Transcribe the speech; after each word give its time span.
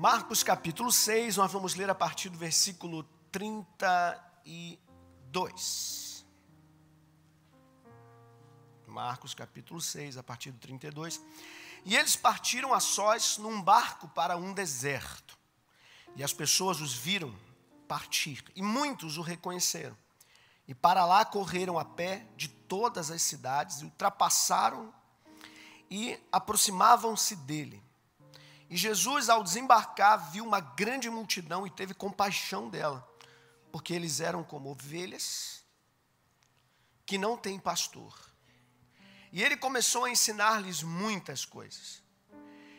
Marcos 0.00 0.44
capítulo 0.44 0.92
6, 0.92 1.38
nós 1.38 1.50
vamos 1.50 1.74
ler 1.74 1.90
a 1.90 1.94
partir 1.94 2.28
do 2.28 2.38
versículo 2.38 3.02
32. 3.32 6.24
Marcos 8.86 9.34
capítulo 9.34 9.80
6, 9.80 10.16
a 10.16 10.22
partir 10.22 10.52
do 10.52 10.58
32. 10.60 11.20
E 11.84 11.96
eles 11.96 12.14
partiram 12.14 12.72
a 12.72 12.78
sós 12.78 13.38
num 13.38 13.60
barco 13.60 14.06
para 14.10 14.36
um 14.36 14.54
deserto. 14.54 15.36
E 16.14 16.22
as 16.22 16.32
pessoas 16.32 16.80
os 16.80 16.94
viram 16.94 17.34
partir, 17.88 18.44
e 18.54 18.62
muitos 18.62 19.18
o 19.18 19.20
reconheceram. 19.20 19.98
E 20.68 20.76
para 20.76 21.04
lá 21.04 21.24
correram 21.24 21.76
a 21.76 21.84
pé 21.84 22.24
de 22.36 22.46
todas 22.46 23.10
as 23.10 23.20
cidades, 23.20 23.80
e 23.80 23.84
ultrapassaram 23.86 24.94
e 25.90 26.16
aproximavam-se 26.30 27.34
dele. 27.34 27.87
E 28.70 28.76
Jesus, 28.76 29.28
ao 29.28 29.42
desembarcar, 29.42 30.30
viu 30.30 30.44
uma 30.44 30.60
grande 30.60 31.08
multidão 31.08 31.66
e 31.66 31.70
teve 31.70 31.94
compaixão 31.94 32.68
dela, 32.68 33.06
porque 33.72 33.94
eles 33.94 34.20
eram 34.20 34.44
como 34.44 34.70
ovelhas 34.70 35.64
que 37.06 37.16
não 37.16 37.36
têm 37.36 37.58
pastor. 37.58 38.14
E 39.32 39.42
ele 39.42 39.56
começou 39.56 40.04
a 40.04 40.10
ensinar-lhes 40.10 40.82
muitas 40.82 41.44
coisas. 41.44 42.02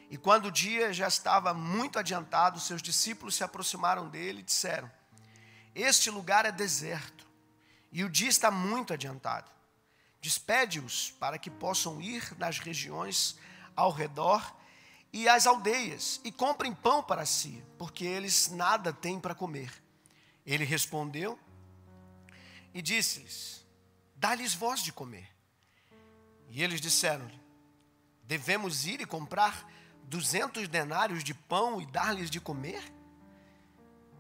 E 0.10 0.18
quando 0.18 0.46
o 0.46 0.52
dia 0.52 0.92
já 0.94 1.08
estava 1.08 1.54
muito 1.54 1.98
adiantado, 1.98 2.60
seus 2.60 2.82
discípulos 2.82 3.36
se 3.36 3.44
aproximaram 3.44 4.08
dele 4.10 4.40
e 4.40 4.44
disseram: 4.44 4.92
Este 5.74 6.10
lugar 6.10 6.46
é 6.46 6.52
deserto, 6.52 7.26
e 7.92 8.04
o 8.04 8.10
dia 8.10 8.30
está 8.30 8.52
muito 8.52 8.94
adiantado. 8.94 9.50
Despede-os 10.22 11.12
para 11.12 11.38
que 11.38 11.50
possam 11.50 12.02
ir 12.02 12.36
nas 12.38 12.60
regiões 12.60 13.38
ao 13.76 13.92
redor 13.92 14.59
e 15.12 15.28
às 15.28 15.48
aldeias 15.48 16.22
e 16.24 16.32
comprem 16.32 16.74
pão 16.74 17.04
para 17.04 17.26
si, 17.26 17.64
porque 17.78 18.06
eles 18.06 18.50
nada 18.50 18.94
têm 18.94 19.20
para 19.20 19.36
comer. 19.36 19.72
Ele 20.46 20.64
respondeu 20.64 21.38
e 22.74 22.82
disse-lhes: 22.82 23.66
Dá-lhes 24.16 24.54
voz 24.54 24.84
de 24.84 24.92
comer. 24.92 25.30
E 26.50 26.64
eles 26.64 26.80
disseram-lhe: 26.80 27.40
Devemos 28.24 28.86
ir 28.86 29.02
e 29.02 29.06
comprar 29.06 29.68
duzentos 30.04 30.68
denários 30.68 31.24
de 31.24 31.34
pão 31.34 31.82
e 31.82 31.86
dar-lhes 31.86 32.30
de 32.30 32.40
comer? 32.40 32.84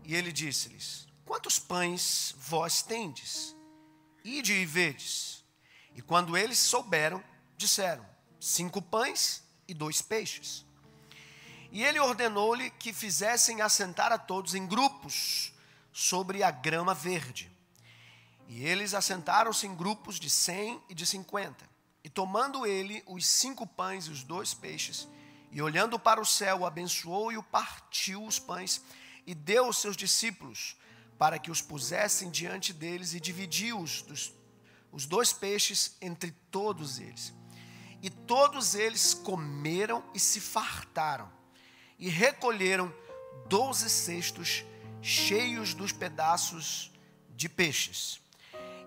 E 0.03 0.15
ele 0.15 0.31
disse-lhes: 0.31 1.07
Quantos 1.25 1.59
pães 1.59 2.33
vós 2.37 2.81
tendes? 2.81 3.55
Ide 4.23 4.53
e 4.53 4.65
vedes. 4.65 5.43
E 5.95 6.01
quando 6.01 6.37
eles 6.37 6.57
souberam, 6.57 7.23
disseram: 7.55 8.05
Cinco 8.39 8.81
pães 8.81 9.43
e 9.67 9.73
dois 9.73 10.01
peixes. 10.01 10.65
E 11.71 11.83
ele 11.83 11.99
ordenou-lhe 11.99 12.71
que 12.71 12.91
fizessem 12.91 13.61
assentar 13.61 14.11
a 14.11 14.17
todos 14.17 14.55
em 14.55 14.65
grupos 14.65 15.53
sobre 15.93 16.43
a 16.43 16.49
grama 16.49 16.93
verde. 16.93 17.51
E 18.47 18.65
eles 18.65 18.95
assentaram-se 18.95 19.67
em 19.67 19.75
grupos 19.75 20.19
de 20.19 20.29
cem 20.29 20.81
e 20.89 20.95
de 20.95 21.05
cinquenta. 21.05 21.69
E 22.03 22.09
tomando 22.09 22.65
ele 22.65 23.03
os 23.05 23.25
cinco 23.27 23.67
pães 23.67 24.05
e 24.05 24.09
os 24.09 24.23
dois 24.23 24.53
peixes, 24.53 25.07
e 25.51 25.61
olhando 25.61 25.99
para 25.99 26.19
o 26.19 26.25
céu, 26.25 26.65
abençoou 26.65 27.31
e 27.31 27.37
o 27.37 27.43
partiu 27.43 28.23
os 28.23 28.39
pães, 28.39 28.81
e 29.27 29.35
deu 29.35 29.65
aos 29.65 29.77
seus 29.77 29.95
discípulos, 29.95 30.75
para 31.19 31.37
que 31.37 31.51
os 31.51 31.61
pusessem 31.61 32.31
diante 32.31 32.73
deles, 32.73 33.13
e 33.13 33.19
dividiu 33.19 33.79
os, 33.79 34.01
dos, 34.01 34.33
os 34.91 35.05
dois 35.05 35.33
peixes 35.33 35.95
entre 36.01 36.31
todos 36.49 36.97
eles. 36.97 37.33
E 38.01 38.09
todos 38.09 38.73
eles 38.73 39.13
comeram 39.13 40.03
e 40.13 40.19
se 40.19 40.39
fartaram 40.39 41.38
e 41.99 42.09
recolheram 42.09 42.91
doze 43.47 43.89
cestos 43.89 44.63
cheios 45.01 45.73
dos 45.73 45.91
pedaços 45.91 46.91
de 47.35 47.49
peixes. 47.49 48.21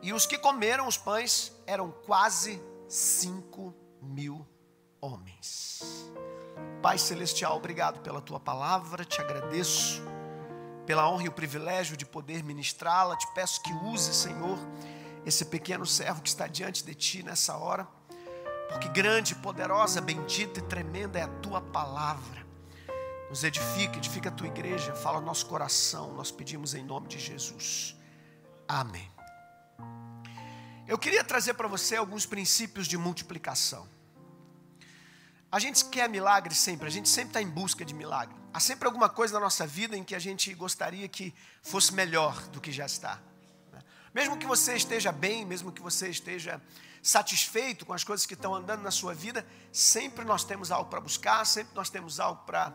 E 0.00 0.12
os 0.12 0.26
que 0.26 0.38
comeram 0.38 0.88
os 0.88 0.96
pães 0.96 1.52
eram 1.66 1.90
quase 1.90 2.60
cinco 2.88 3.74
mil 4.00 4.46
homens. 5.00 6.10
Pai 6.80 6.98
Celestial, 6.98 7.56
obrigado 7.56 8.00
pela 8.00 8.20
tua 8.20 8.40
palavra, 8.40 9.04
te 9.04 9.20
agradeço 9.20 10.02
pela 10.86 11.08
honra 11.08 11.24
e 11.24 11.28
o 11.28 11.32
privilégio 11.32 11.96
de 11.96 12.04
poder 12.04 12.42
ministrá-la. 12.42 13.16
Te 13.16 13.26
peço 13.34 13.62
que 13.62 13.72
use, 13.72 14.12
Senhor, 14.12 14.58
esse 15.24 15.44
pequeno 15.44 15.86
servo 15.86 16.20
que 16.20 16.28
está 16.28 16.46
diante 16.48 16.84
de 16.84 16.94
ti 16.94 17.22
nessa 17.22 17.56
hora, 17.56 17.86
porque 18.68 18.88
grande, 18.88 19.34
poderosa, 19.36 20.00
bendita 20.00 20.58
e 20.58 20.62
tremenda 20.62 21.18
é 21.18 21.22
a 21.22 21.28
tua 21.28 21.60
palavra 21.60 22.41
nos 23.32 23.44
edifica, 23.44 23.96
edifica 23.96 24.28
a 24.28 24.32
tua 24.32 24.46
igreja, 24.46 24.94
fala 24.94 25.18
no 25.18 25.24
nosso 25.24 25.46
coração, 25.46 26.12
nós 26.12 26.30
pedimos 26.30 26.74
em 26.74 26.84
nome 26.84 27.08
de 27.08 27.18
Jesus. 27.18 27.96
Amém. 28.68 29.10
Eu 30.86 30.98
queria 30.98 31.24
trazer 31.24 31.54
para 31.54 31.66
você 31.66 31.96
alguns 31.96 32.26
princípios 32.26 32.86
de 32.86 32.98
multiplicação. 32.98 33.88
A 35.50 35.58
gente 35.58 35.82
quer 35.86 36.10
milagre 36.10 36.54
sempre, 36.54 36.86
a 36.86 36.90
gente 36.90 37.08
sempre 37.08 37.30
está 37.30 37.40
em 37.40 37.48
busca 37.48 37.86
de 37.86 37.94
milagre. 37.94 38.36
Há 38.52 38.60
sempre 38.60 38.84
alguma 38.86 39.08
coisa 39.08 39.32
na 39.32 39.40
nossa 39.40 39.66
vida 39.66 39.96
em 39.96 40.04
que 40.04 40.14
a 40.14 40.18
gente 40.18 40.52
gostaria 40.52 41.08
que 41.08 41.34
fosse 41.62 41.94
melhor 41.94 42.38
do 42.48 42.60
que 42.60 42.70
já 42.70 42.84
está. 42.84 43.18
Né? 43.72 43.80
Mesmo 44.12 44.36
que 44.36 44.44
você 44.44 44.74
esteja 44.74 45.10
bem, 45.10 45.46
mesmo 45.46 45.72
que 45.72 45.80
você 45.80 46.10
esteja 46.10 46.60
satisfeito 47.02 47.86
com 47.86 47.94
as 47.94 48.04
coisas 48.04 48.26
que 48.26 48.34
estão 48.34 48.54
andando 48.54 48.82
na 48.82 48.90
sua 48.90 49.14
vida, 49.14 49.46
sempre 49.72 50.22
nós 50.22 50.44
temos 50.44 50.70
algo 50.70 50.90
para 50.90 51.00
buscar, 51.00 51.46
sempre 51.46 51.74
nós 51.74 51.88
temos 51.88 52.20
algo 52.20 52.44
para 52.44 52.72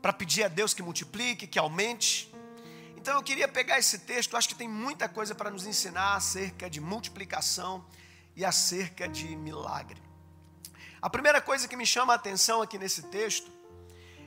para 0.00 0.12
pedir 0.12 0.44
a 0.44 0.48
Deus 0.48 0.72
que 0.72 0.82
multiplique, 0.82 1.46
que 1.46 1.58
aumente. 1.58 2.32
Então 2.96 3.14
eu 3.14 3.22
queria 3.22 3.48
pegar 3.48 3.78
esse 3.78 4.00
texto, 4.00 4.36
acho 4.36 4.48
que 4.48 4.54
tem 4.54 4.68
muita 4.68 5.08
coisa 5.08 5.34
para 5.34 5.50
nos 5.50 5.66
ensinar 5.66 6.14
acerca 6.14 6.68
de 6.68 6.80
multiplicação 6.80 7.84
e 8.36 8.44
acerca 8.44 9.08
de 9.08 9.34
milagre. 9.36 10.00
A 11.00 11.08
primeira 11.08 11.40
coisa 11.40 11.68
que 11.68 11.76
me 11.76 11.86
chama 11.86 12.12
a 12.12 12.16
atenção 12.16 12.60
aqui 12.60 12.78
nesse 12.78 13.02
texto 13.02 13.50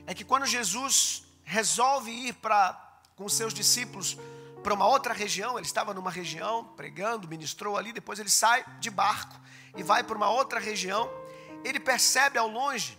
é 0.06 0.14
que 0.14 0.24
quando 0.24 0.46
Jesus 0.46 1.24
resolve 1.44 2.10
ir 2.10 2.34
para 2.34 2.78
com 3.14 3.28
seus 3.28 3.52
discípulos 3.52 4.16
para 4.62 4.72
uma 4.72 4.86
outra 4.86 5.12
região, 5.12 5.58
ele 5.58 5.66
estava 5.66 5.92
numa 5.92 6.10
região 6.10 6.64
pregando, 6.76 7.28
ministrou 7.28 7.76
ali, 7.76 7.92
depois 7.92 8.18
ele 8.18 8.30
sai 8.30 8.64
de 8.78 8.90
barco 8.90 9.38
e 9.76 9.82
vai 9.82 10.02
para 10.02 10.16
uma 10.16 10.30
outra 10.30 10.58
região, 10.60 11.10
ele 11.64 11.80
percebe 11.80 12.38
ao 12.38 12.48
longe 12.48 12.98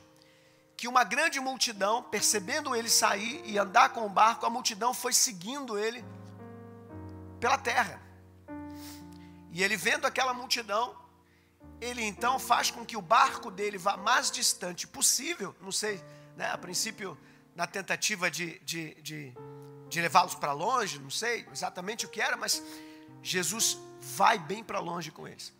que 0.75 0.88
uma 0.88 1.03
grande 1.03 1.39
multidão, 1.39 2.03
percebendo 2.03 2.75
ele 2.75 2.89
sair 2.89 3.41
e 3.45 3.57
andar 3.57 3.89
com 3.89 4.06
o 4.06 4.09
barco, 4.09 4.45
a 4.45 4.50
multidão 4.50 4.94
foi 4.94 5.13
seguindo 5.13 5.78
ele 5.78 6.03
pela 7.39 7.57
terra. 7.57 8.01
E 9.51 9.63
ele 9.63 9.78
vendo 9.78 10.06
aquela 10.06 10.33
multidão, 10.33 10.95
ele 11.79 12.03
então 12.03 12.39
faz 12.39 12.72
com 12.72 12.85
que 12.85 12.97
o 12.97 13.01
barco 13.01 13.51
dele 13.51 13.78
vá 13.78 13.95
mais 13.97 14.31
distante 14.31 14.88
possível, 14.88 15.56
não 15.62 15.72
sei, 15.72 16.03
né, 16.35 16.50
a 16.51 16.57
princípio, 16.57 17.17
na 17.56 17.67
tentativa 17.67 18.31
de, 18.31 18.57
de, 18.59 18.95
de, 18.95 19.33
de 19.88 20.01
levá-los 20.01 20.33
para 20.35 20.53
longe, 20.53 20.97
não 20.97 21.09
sei 21.09 21.47
exatamente 21.51 22.06
o 22.06 22.09
que 22.09 22.19
era, 22.19 22.35
mas 22.35 22.63
Jesus 23.22 23.78
vai 24.00 24.39
bem 24.39 24.63
para 24.63 24.79
longe 24.79 25.12
com 25.12 25.28
eles. 25.28 25.53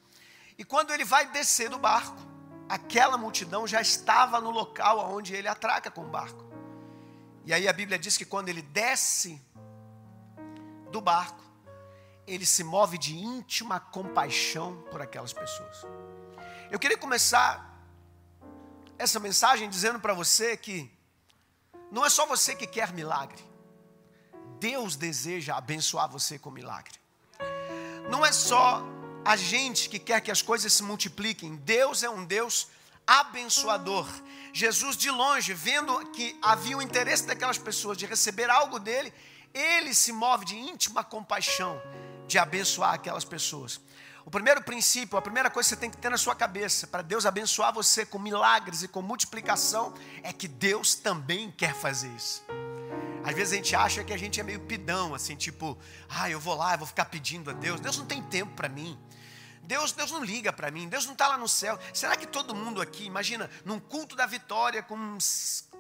E 0.58 0.64
quando 0.64 0.92
ele 0.92 1.06
vai 1.06 1.30
descer 1.32 1.70
do 1.70 1.78
barco, 1.78 2.33
aquela 2.68 3.18
multidão 3.18 3.68
já 3.68 3.82
estava 3.82 4.40
no 4.40 4.52
local 4.52 5.12
onde 5.14 5.34
ele 5.34 5.48
atraca 5.48 5.92
com 5.92 6.02
o 6.02 6.08
barco. 6.08 6.44
E 7.46 7.54
aí 7.54 7.68
a 7.68 7.74
Bíblia 7.74 8.00
diz 8.00 8.18
que 8.18 8.26
quando 8.26 8.50
ele 8.50 8.62
desce 8.62 9.42
do 10.92 11.02
barco, 11.02 11.44
ele 12.26 12.46
se 12.46 12.64
move 12.64 12.98
de 12.98 13.18
íntima 13.18 13.80
compaixão 13.80 14.82
por 14.90 15.02
aquelas 15.02 15.34
pessoas. 15.34 15.86
Eu 16.72 16.80
queria 16.80 16.98
começar 16.98 17.70
essa 18.98 19.20
mensagem 19.20 19.70
dizendo 19.70 20.00
para 20.00 20.14
você 20.14 20.56
que 20.56 20.90
não 21.92 22.06
é 22.06 22.10
só 22.10 22.26
você 22.26 22.56
que 22.56 22.66
quer 22.66 22.94
milagre. 22.94 23.44
Deus 24.60 24.96
deseja 24.96 25.58
abençoar 25.58 26.10
você 26.10 26.40
com 26.40 26.50
milagre. 26.50 26.94
Não 28.10 28.26
é 28.26 28.32
só 28.32 28.82
a 29.26 29.36
gente 29.36 29.90
que 29.90 30.00
quer 30.00 30.22
que 30.22 30.32
as 30.32 30.42
coisas 30.42 30.74
se 30.74 30.84
multipliquem. 30.84 31.56
Deus 31.58 32.04
é 32.04 32.10
um 32.10 32.26
Deus 32.26 32.68
abençoador. 33.08 34.08
Jesus, 34.52 34.98
de 34.98 35.10
longe, 35.10 35.54
vendo 35.54 35.98
que 36.12 36.38
havia 36.42 36.78
o 36.78 36.82
interesse 36.82 37.26
daquelas 37.26 37.58
pessoas 37.58 37.98
de 37.98 38.06
receber 38.06 38.50
algo 38.50 38.80
dele, 38.80 39.14
ele 39.54 39.94
se 39.94 40.12
move 40.12 40.46
de 40.46 40.56
íntima 40.58 41.04
compaixão 41.04 41.82
de 42.28 42.38
abençoar 42.38 42.94
aquelas 42.94 43.24
pessoas. 43.24 43.80
O 44.26 44.32
primeiro 44.32 44.62
princípio, 44.64 45.18
a 45.18 45.22
primeira 45.22 45.50
coisa 45.50 45.68
que 45.68 45.76
você 45.76 45.80
tem 45.80 45.90
que 45.90 45.98
ter 45.98 46.10
na 46.10 46.18
sua 46.18 46.36
cabeça 46.36 46.88
para 46.88 47.02
Deus 47.02 47.26
abençoar 47.26 47.74
você 47.74 48.06
com 48.06 48.18
milagres 48.18 48.84
e 48.84 48.88
com 48.88 49.02
multiplicação 49.02 49.94
é 50.22 50.32
que 50.32 50.48
Deus 50.48 50.96
também 50.96 51.52
quer 51.52 51.76
fazer 51.76 52.10
isso. 52.16 52.44
Às 53.24 53.36
vezes 53.36 53.54
a 53.54 53.56
gente 53.56 53.76
acha 53.76 54.04
que 54.04 54.14
a 54.14 54.18
gente 54.18 54.40
é 54.40 54.44
meio 54.44 54.60
pidão, 54.62 55.14
assim, 55.16 55.36
tipo, 55.36 55.78
ah, 56.10 56.30
eu 56.30 56.40
vou 56.40 56.56
lá, 56.56 56.74
eu 56.74 56.80
vou 56.80 56.88
ficar 56.88 57.06
pedindo 57.06 57.50
a 57.50 57.54
Deus. 57.54 57.80
Deus 57.80 57.98
não 57.98 58.06
tem 58.06 58.22
tempo 58.22 58.54
para 58.54 58.68
mim. 58.68 58.98
Deus, 59.64 59.94
Deus 59.94 60.12
não 60.12 60.24
liga 60.24 60.52
para 60.52 60.70
mim, 60.70 60.90
Deus 60.90 61.06
não 61.06 61.14
está 61.14 61.28
lá 61.28 61.38
no 61.38 61.48
céu. 61.48 61.80
Será 61.94 62.18
que 62.18 62.28
todo 62.28 62.54
mundo 62.54 62.82
aqui, 62.82 63.06
imagina, 63.06 63.50
num 63.64 63.80
culto 63.80 64.16
da 64.16 64.26
vitória 64.26 64.84
com 64.84 65.18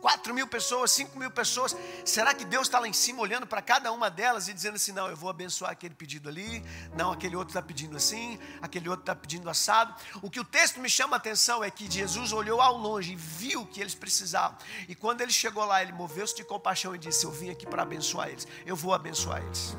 4 0.04 0.34
mil 0.34 0.46
pessoas, 0.46 0.92
5 0.92 1.18
mil 1.18 1.32
pessoas. 1.32 1.74
Será 2.04 2.34
que 2.34 2.44
Deus 2.44 2.68
está 2.68 2.78
lá 2.78 2.90
em 2.90 2.92
cima 2.92 3.22
olhando 3.22 3.48
para 3.48 3.62
cada 3.62 3.90
uma 3.90 4.10
delas 4.10 4.50
e 4.50 4.54
dizendo 4.54 4.76
assim: 4.76 4.92
não, 4.92 5.08
eu 5.08 5.16
vou 5.16 5.30
abençoar 5.30 5.72
aquele 5.72 5.96
pedido 5.96 6.28
ali, 6.28 6.62
não, 6.94 7.14
aquele 7.14 7.38
outro 7.38 7.52
está 7.52 7.62
pedindo 7.62 7.96
assim, 7.96 8.38
aquele 8.62 8.90
outro 8.90 9.04
está 9.04 9.16
pedindo 9.16 9.50
assado. 9.50 9.96
O 10.22 10.30
que 10.30 10.42
o 10.42 10.44
texto 10.44 10.82
me 10.82 10.90
chama 10.90 11.16
a 11.16 11.18
atenção 11.18 11.64
é 11.64 11.72
que 11.72 11.90
Jesus 11.90 12.34
olhou 12.34 12.60
ao 12.60 12.78
longe 12.78 13.14
e 13.14 13.16
viu 13.16 13.66
que 13.66 13.80
eles 13.80 13.96
precisavam. 13.96 14.58
E 14.90 14.94
quando 14.94 15.22
ele 15.22 15.32
chegou 15.32 15.64
lá, 15.64 15.82
ele 15.82 15.94
moveu-se 15.94 16.36
de 16.36 16.44
compaixão 16.44 16.94
e 16.94 16.98
disse: 16.98 17.26
Eu 17.26 17.32
vim 17.32 17.50
aqui 17.50 17.66
para 17.66 17.84
abençoar 17.84 18.28
eles, 18.28 18.46
eu 18.66 18.76
vou 18.76 18.94
abençoar 18.94 19.42
eles. 19.42 19.74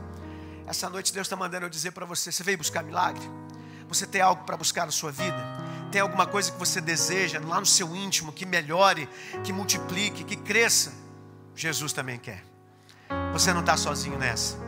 Essa 0.66 0.88
noite 0.88 1.12
Deus 1.12 1.26
está 1.26 1.36
mandando 1.36 1.66
eu 1.66 1.70
dizer 1.70 1.90
para 1.90 2.06
você: 2.06 2.32
você 2.32 2.42
veio 2.42 2.56
buscar 2.56 2.82
milagre? 2.82 3.22
Você 3.88 4.06
tem 4.06 4.22
algo 4.22 4.42
para 4.44 4.56
buscar 4.56 4.86
na 4.86 4.92
sua 4.92 5.12
vida? 5.12 5.73
Tem 5.94 6.00
alguma 6.00 6.26
coisa 6.26 6.50
que 6.50 6.58
você 6.58 6.80
deseja 6.80 7.38
lá 7.38 7.60
no 7.60 7.66
seu 7.66 7.94
íntimo 7.94 8.32
que 8.32 8.44
melhore, 8.44 9.08
que 9.44 9.52
multiplique, 9.52 10.24
que 10.24 10.34
cresça? 10.34 10.92
Jesus 11.54 11.92
também 11.92 12.18
quer. 12.18 12.44
Você 13.32 13.52
não 13.52 13.60
está 13.60 13.76
sozinho 13.76 14.18
nessa. 14.18 14.58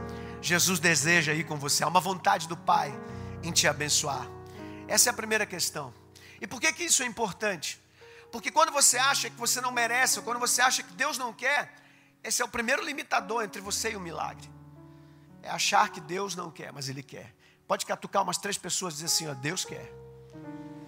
Jesus 0.40 0.78
deseja 0.78 1.34
ir 1.34 1.43
com 1.43 1.56
você. 1.56 1.82
Há 1.82 1.88
uma 1.88 1.99
vontade 1.99 2.46
do 2.46 2.56
Pai 2.56 2.96
em 3.43 3.50
te 3.50 3.67
abençoar. 3.67 4.25
Essa 4.87 5.08
é 5.08 5.11
a 5.11 5.14
primeira 5.14 5.44
questão. 5.44 5.93
E 6.40 6.46
por 6.46 6.61
que, 6.61 6.73
que 6.73 6.84
isso 6.84 7.02
é 7.02 7.06
importante? 7.06 7.82
Porque 8.31 8.52
quando 8.52 8.70
você 8.70 8.96
acha 8.96 9.29
que 9.29 9.37
você 9.37 9.61
não 9.61 9.72
merece, 9.72 10.20
ou 10.20 10.25
quando 10.25 10.38
você 10.38 10.62
acha 10.62 10.84
que 10.84 10.93
Deus 10.93 11.19
não 11.19 11.32
quer, 11.32 11.75
esse 12.22 12.40
é 12.40 12.44
o 12.44 12.49
primeiro 12.49 12.84
limitador 12.84 13.43
entre 13.43 13.61
você 13.61 13.90
e 13.90 13.96
o 13.96 14.00
milagre. 14.00 14.49
É 15.43 15.50
achar 15.50 15.88
que 15.88 16.00
Deus 16.00 16.37
não 16.37 16.52
quer, 16.52 16.72
mas 16.72 16.88
Ele 16.88 17.02
quer. 17.02 17.34
Pode 17.67 17.84
catucar 17.84 18.22
umas 18.22 18.38
três 18.38 18.56
pessoas 18.56 18.94
e 18.94 18.96
dizer 18.99 19.06
assim: 19.06 19.26
ó, 19.26 19.34
Deus 19.34 19.64
quer. 19.64 20.06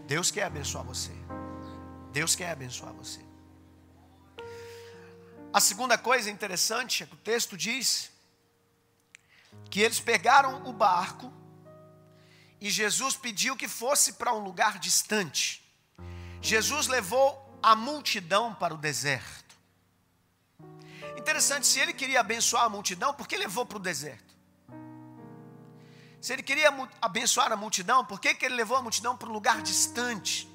Deus 0.09 0.31
quer 0.31 0.45
abençoar 0.45 0.83
você. 0.83 1.13
Deus 2.13 2.35
quer 2.35 2.51
abençoar 2.51 2.95
você. 2.95 3.21
A 5.53 5.61
segunda 5.61 5.99
coisa 5.99 6.31
interessante 6.31 7.03
é 7.03 7.07
que 7.07 7.13
o 7.13 7.19
texto 7.19 7.59
diz 7.59 8.11
que 9.71 9.81
eles 9.81 10.01
pegaram 10.01 10.67
o 10.67 10.73
barco 10.73 11.31
e 12.59 12.71
Jesus 12.71 13.17
pediu 13.17 13.55
que 13.55 13.69
fosse 13.69 14.15
para 14.15 14.33
um 14.33 14.39
lugar 14.39 14.79
distante. 14.79 15.63
Jesus 16.41 16.87
levou 16.87 17.59
a 17.63 17.77
multidão 17.77 18.55
para 18.55 18.73
o 18.73 18.79
deserto. 18.79 19.55
Interessante, 21.19 21.67
se 21.67 21.81
ele 21.81 21.93
queria 21.93 22.21
abençoar 22.21 22.65
a 22.65 22.71
multidão, 22.71 23.13
por 23.13 23.29
que 23.29 23.37
levou 23.37 23.67
para 23.67 23.77
o 23.77 23.81
deserto? 23.81 24.28
Se 26.21 26.33
ele 26.33 26.43
queria 26.43 26.71
abençoar 27.01 27.53
a 27.53 27.57
multidão, 27.57 28.05
por 28.05 28.21
que, 28.21 28.35
que 28.35 28.45
ele 28.45 28.57
levou 28.57 28.77
a 28.77 28.83
multidão 28.83 29.17
para 29.17 29.29
um 29.29 29.33
lugar 29.33 29.63
distante? 29.63 30.49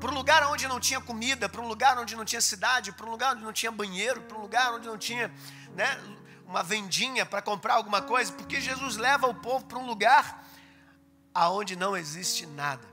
Para 0.00 0.10
um 0.10 0.14
lugar 0.14 0.46
onde 0.48 0.66
não 0.66 0.80
tinha 0.80 1.00
comida, 1.00 1.48
para 1.48 1.60
um 1.60 1.68
lugar 1.68 1.98
onde 1.98 2.16
não 2.16 2.24
tinha 2.24 2.40
cidade, 2.40 2.92
para 2.92 3.06
um 3.06 3.10
lugar 3.10 3.34
onde 3.34 3.44
não 3.44 3.52
tinha 3.52 3.70
banheiro, 3.70 4.22
para 4.22 4.36
um 4.36 4.40
lugar 4.40 4.72
onde 4.74 4.86
não 4.86 4.98
tinha 4.98 5.32
né, 5.74 6.00
uma 6.46 6.62
vendinha 6.62 7.24
para 7.24 7.40
comprar 7.40 7.74
alguma 7.74 8.02
coisa? 8.02 8.32
Porque 8.32 8.60
Jesus 8.60 8.96
leva 8.96 9.26
o 9.26 9.34
povo 9.34 9.64
para 9.66 9.78
um 9.78 9.86
lugar 9.86 10.44
aonde 11.34 11.76
não 11.76 11.96
existe 11.96 12.46
nada. 12.46 12.86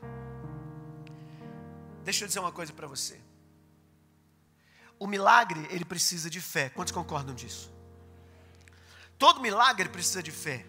Deixa 2.04 2.24
eu 2.24 2.28
dizer 2.28 2.40
uma 2.40 2.52
coisa 2.52 2.72
para 2.72 2.86
você. 2.86 3.20
O 5.00 5.08
milagre, 5.08 5.68
ele 5.72 5.84
precisa 5.84 6.30
de 6.30 6.40
fé. 6.40 6.70
Quantos 6.70 6.94
concordam 6.94 7.34
disso? 7.34 7.72
Todo 9.18 9.42
milagre 9.42 9.90
precisa 9.90 10.22
de 10.22 10.32
fé. 10.32 10.66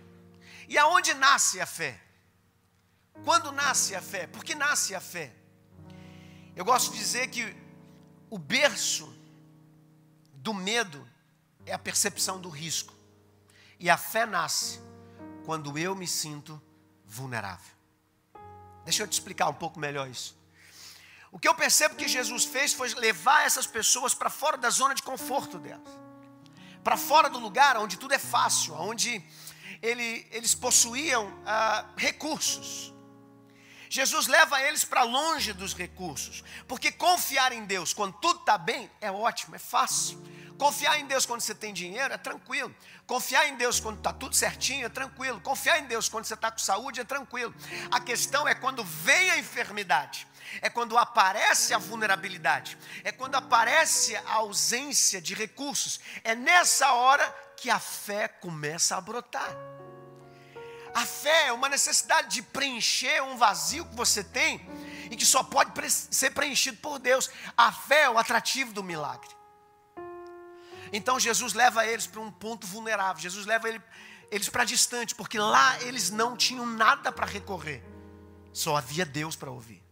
E 0.68 0.76
aonde 0.78 1.14
nasce 1.14 1.60
a 1.60 1.66
fé? 1.66 2.00
Quando 3.24 3.52
nasce 3.52 3.94
a 3.94 4.02
fé? 4.02 4.26
Por 4.26 4.44
que 4.44 4.54
nasce 4.54 4.94
a 4.94 5.00
fé? 5.00 5.34
Eu 6.54 6.64
gosto 6.64 6.92
de 6.92 6.98
dizer 6.98 7.28
que 7.28 7.56
o 8.30 8.38
berço 8.38 9.14
do 10.34 10.52
medo 10.52 11.06
é 11.64 11.72
a 11.72 11.78
percepção 11.78 12.40
do 12.40 12.48
risco. 12.48 12.94
E 13.78 13.90
a 13.90 13.96
fé 13.96 14.26
nasce 14.26 14.80
quando 15.44 15.78
eu 15.78 15.94
me 15.94 16.06
sinto 16.06 16.60
vulnerável. 17.04 17.74
Deixa 18.84 19.02
eu 19.02 19.08
te 19.08 19.12
explicar 19.12 19.48
um 19.48 19.54
pouco 19.54 19.78
melhor 19.78 20.08
isso. 20.08 20.36
O 21.30 21.38
que 21.38 21.48
eu 21.48 21.54
percebo 21.54 21.96
que 21.96 22.08
Jesus 22.08 22.44
fez 22.44 22.72
foi 22.72 22.88
levar 22.94 23.44
essas 23.44 23.66
pessoas 23.66 24.14
para 24.14 24.30
fora 24.30 24.56
da 24.56 24.70
zona 24.70 24.94
de 24.94 25.02
conforto 25.02 25.58
delas, 25.58 25.88
para 26.82 26.96
fora 26.96 27.28
do 27.28 27.38
lugar 27.38 27.76
onde 27.76 27.98
tudo 27.98 28.14
é 28.14 28.18
fácil, 28.18 28.74
onde 28.74 29.22
ele, 29.82 30.26
eles 30.30 30.54
possuíam 30.54 31.32
ah, 31.44 31.86
recursos. 31.96 32.92
Jesus 33.88 34.26
leva 34.26 34.60
eles 34.62 34.84
para 34.84 35.02
longe 35.04 35.52
dos 35.52 35.74
recursos, 35.74 36.42
porque 36.66 36.90
confiar 36.90 37.52
em 37.52 37.64
Deus 37.64 37.94
quando 37.94 38.14
tudo 38.14 38.40
está 38.40 38.58
bem 38.58 38.90
é 39.00 39.10
ótimo, 39.10 39.54
é 39.54 39.58
fácil. 39.58 40.20
Confiar 40.58 40.98
em 40.98 41.06
Deus 41.06 41.26
quando 41.26 41.42
você 41.42 41.54
tem 41.54 41.72
dinheiro 41.72 42.12
é 42.12 42.16
tranquilo. 42.16 42.74
Confiar 43.06 43.46
em 43.46 43.56
Deus 43.56 43.78
quando 43.78 43.98
está 43.98 44.12
tudo 44.12 44.34
certinho 44.34 44.86
é 44.86 44.88
tranquilo. 44.88 45.40
Confiar 45.40 45.78
em 45.78 45.84
Deus 45.84 46.08
quando 46.08 46.24
você 46.24 46.34
está 46.34 46.50
com 46.50 46.58
saúde 46.58 47.00
é 47.00 47.04
tranquilo. 47.04 47.54
A 47.90 48.00
questão 48.00 48.48
é 48.48 48.54
quando 48.54 48.82
vem 48.82 49.30
a 49.30 49.38
enfermidade, 49.38 50.26
é 50.62 50.70
quando 50.70 50.96
aparece 50.96 51.74
a 51.74 51.78
vulnerabilidade, 51.78 52.78
é 53.04 53.12
quando 53.12 53.34
aparece 53.34 54.16
a 54.16 54.34
ausência 54.34 55.20
de 55.20 55.34
recursos. 55.34 56.00
É 56.24 56.34
nessa 56.34 56.92
hora 56.92 57.34
que 57.56 57.70
a 57.70 57.78
fé 57.78 58.28
começa 58.28 58.96
a 58.96 59.00
brotar. 59.00 59.54
A 60.94 61.04
fé 61.04 61.48
é 61.48 61.52
uma 61.52 61.68
necessidade 61.68 62.28
de 62.28 62.42
preencher 62.42 63.22
um 63.22 63.36
vazio 63.36 63.84
que 63.84 63.94
você 63.94 64.24
tem 64.24 64.66
e 65.10 65.16
que 65.16 65.26
só 65.26 65.42
pode 65.42 65.70
ser 65.90 66.30
preenchido 66.30 66.78
por 66.78 66.98
Deus. 66.98 67.30
A 67.56 67.70
fé 67.70 68.02
é 68.02 68.10
o 68.10 68.18
atrativo 68.18 68.72
do 68.72 68.82
milagre. 68.82 69.28
Então 70.92 71.20
Jesus 71.20 71.52
leva 71.52 71.86
eles 71.86 72.06
para 72.06 72.20
um 72.20 72.30
ponto 72.30 72.66
vulnerável. 72.66 73.20
Jesus 73.20 73.44
leva 73.44 73.68
ele, 73.68 73.82
eles 74.30 74.48
para 74.48 74.64
distante, 74.64 75.14
porque 75.14 75.38
lá 75.38 75.78
eles 75.82 76.10
não 76.10 76.34
tinham 76.34 76.64
nada 76.64 77.12
para 77.12 77.26
recorrer. 77.26 77.84
Só 78.52 78.76
havia 78.76 79.04
Deus 79.04 79.36
para 79.36 79.50
ouvir. 79.50 79.84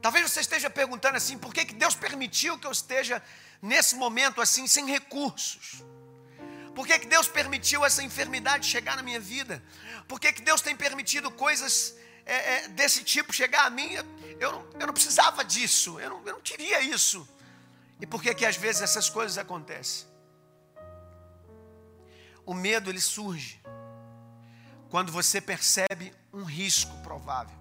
Talvez 0.00 0.30
você 0.30 0.38
esteja 0.38 0.70
perguntando 0.70 1.16
assim: 1.16 1.36
por 1.36 1.52
que, 1.52 1.64
que 1.64 1.74
Deus 1.74 1.96
permitiu 1.96 2.56
que 2.58 2.66
eu 2.66 2.70
esteja 2.70 3.20
nesse 3.60 3.96
momento 3.96 4.40
assim, 4.40 4.68
sem 4.68 4.86
recursos? 4.86 5.82
Por 6.76 6.86
que, 6.86 6.98
que 6.98 7.06
Deus 7.06 7.26
permitiu 7.26 7.86
essa 7.86 8.02
enfermidade 8.02 8.66
chegar 8.66 8.96
na 8.96 9.02
minha 9.02 9.18
vida? 9.18 9.62
Por 10.06 10.20
que, 10.20 10.30
que 10.30 10.42
Deus 10.42 10.60
tem 10.60 10.76
permitido 10.76 11.30
coisas 11.30 11.96
é, 12.26 12.34
é, 12.34 12.68
desse 12.68 13.02
tipo 13.02 13.32
chegar 13.32 13.64
a 13.64 13.70
mim? 13.70 13.94
Eu 14.38 14.52
não, 14.52 14.68
eu 14.78 14.86
não 14.86 14.92
precisava 14.92 15.42
disso, 15.42 15.98
eu 15.98 16.10
não, 16.10 16.18
eu 16.26 16.34
não 16.34 16.40
queria 16.42 16.82
isso. 16.82 17.26
E 17.98 18.06
por 18.06 18.22
que, 18.22 18.34
que 18.34 18.44
às 18.44 18.58
vezes 18.58 18.82
essas 18.82 19.08
coisas 19.08 19.38
acontecem? 19.38 20.06
O 22.44 22.52
medo 22.52 22.90
ele 22.90 23.00
surge 23.00 23.58
quando 24.90 25.10
você 25.10 25.40
percebe 25.40 26.12
um 26.30 26.44
risco 26.44 26.94
provável. 27.02 27.56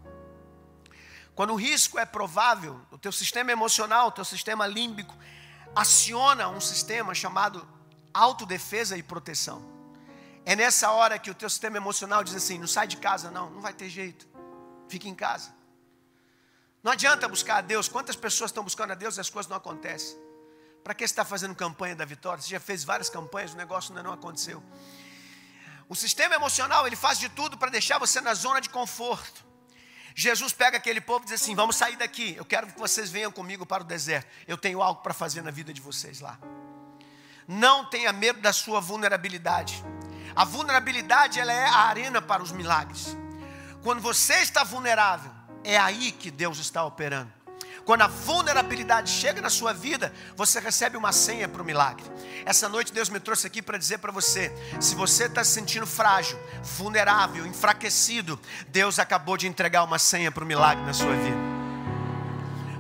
Quando 1.34 1.54
o 1.54 1.56
risco 1.56 1.98
é 1.98 2.06
provável, 2.06 2.82
o 2.92 2.98
teu 2.98 3.14
sistema 3.14 3.50
emocional, 3.50 4.10
o 4.10 4.12
teu 4.12 4.26
sistema 4.26 4.68
límbico 4.68 5.16
aciona 5.74 6.50
um 6.50 6.60
sistema 6.60 7.14
chamado 7.14 7.75
autodefesa 8.16 8.98
e 8.98 9.04
proteção. 9.04 9.64
É 10.46 10.56
nessa 10.56 10.92
hora 10.92 11.20
que 11.20 11.30
o 11.30 11.36
teu 11.36 11.50
sistema 11.50 11.78
emocional 11.78 12.24
diz 12.24 12.34
assim: 12.36 12.58
não 12.58 12.68
sai 12.68 12.88
de 12.88 12.98
casa, 12.98 13.30
não, 13.30 13.50
não 13.50 13.62
vai 13.62 13.74
ter 13.74 13.90
jeito, 13.90 14.28
fica 14.88 15.08
em 15.08 15.16
casa. 15.16 15.54
Não 16.82 16.92
adianta 16.92 17.28
buscar 17.28 17.58
a 17.58 17.62
Deus. 17.62 17.90
Quantas 17.90 18.16
pessoas 18.16 18.52
estão 18.52 18.64
buscando 18.64 18.92
a 18.92 18.96
Deus 18.96 19.18
e 19.18 19.20
as 19.20 19.30
coisas 19.30 19.50
não 19.50 19.58
acontecem? 19.58 20.16
Para 20.84 20.94
que 20.94 21.06
você 21.06 21.12
está 21.12 21.26
fazendo 21.26 21.56
campanha 21.56 21.96
da 21.96 22.06
vitória? 22.06 22.42
Você 22.42 22.50
já 22.52 22.60
fez 22.60 22.84
várias 22.84 23.10
campanhas, 23.10 23.54
o 23.54 23.58
negócio 23.58 23.92
ainda 23.92 24.04
não 24.04 24.14
aconteceu. 24.14 24.64
O 25.90 25.96
sistema 25.96 26.36
emocional, 26.36 26.86
ele 26.86 26.96
faz 26.96 27.18
de 27.18 27.28
tudo 27.30 27.58
para 27.58 27.72
deixar 27.72 27.98
você 27.98 28.22
na 28.22 28.36
zona 28.36 28.62
de 28.62 28.70
conforto. 28.70 29.44
Jesus 30.16 30.54
pega 30.54 30.78
aquele 30.78 31.02
povo 31.02 31.26
e 31.26 31.26
diz 31.26 31.42
assim: 31.42 31.56
Vamos 31.56 31.76
sair 31.76 31.96
daqui. 31.96 32.36
Eu 32.36 32.46
quero 32.46 32.68
que 32.68 32.80
vocês 32.80 33.10
venham 33.10 33.32
comigo 33.32 33.66
para 33.66 33.82
o 33.82 33.86
deserto. 33.86 34.28
Eu 34.48 34.58
tenho 34.58 34.82
algo 34.82 35.02
para 35.02 35.14
fazer 35.14 35.42
na 35.42 35.52
vida 35.52 35.74
de 35.74 35.82
vocês 35.82 36.22
lá. 36.22 36.40
Não 37.48 37.86
tenha 37.86 38.12
medo 38.12 38.42
da 38.42 38.52
sua 38.52 38.80
vulnerabilidade. 38.82 39.84
A 40.36 40.44
vulnerabilidade 40.44 41.40
ela 41.40 41.54
é 41.54 41.68
a 41.68 41.78
arena 41.78 42.22
para 42.22 42.42
os 42.44 42.52
milagres. 42.52 43.16
Quando 43.84 44.02
você 44.02 44.36
está 44.36 44.64
vulnerável, 44.64 45.32
é 45.64 45.78
aí 45.78 46.12
que 46.12 46.32
Deus 46.32 46.58
está 46.58 46.84
operando. 46.84 47.32
Quando 47.86 48.02
a 48.02 48.08
vulnerabilidade 48.08 49.12
chega 49.12 49.40
na 49.42 49.50
sua 49.50 49.72
vida, 49.72 50.12
você 50.36 50.60
recebe 50.60 50.98
uma 50.98 51.12
senha 51.12 51.48
para 51.48 51.62
o 51.62 51.66
milagre. 51.66 52.04
Essa 52.44 52.68
noite 52.68 52.92
Deus 52.92 53.10
me 53.10 53.20
trouxe 53.20 53.46
aqui 53.46 53.62
para 53.62 53.78
dizer 53.78 54.00
para 54.00 54.12
você: 54.12 54.52
se 54.82 54.96
você 54.96 55.26
está 55.26 55.44
se 55.44 55.52
sentindo 55.52 55.86
frágil, 55.86 56.40
vulnerável, 56.64 57.46
enfraquecido, 57.46 58.40
Deus 58.70 58.98
acabou 58.98 59.38
de 59.38 59.48
entregar 59.48 59.84
uma 59.84 60.00
senha 60.00 60.32
para 60.32 60.44
o 60.44 60.48
milagre 60.48 60.84
na 60.84 60.94
sua 60.94 61.16
vida. 61.16 61.38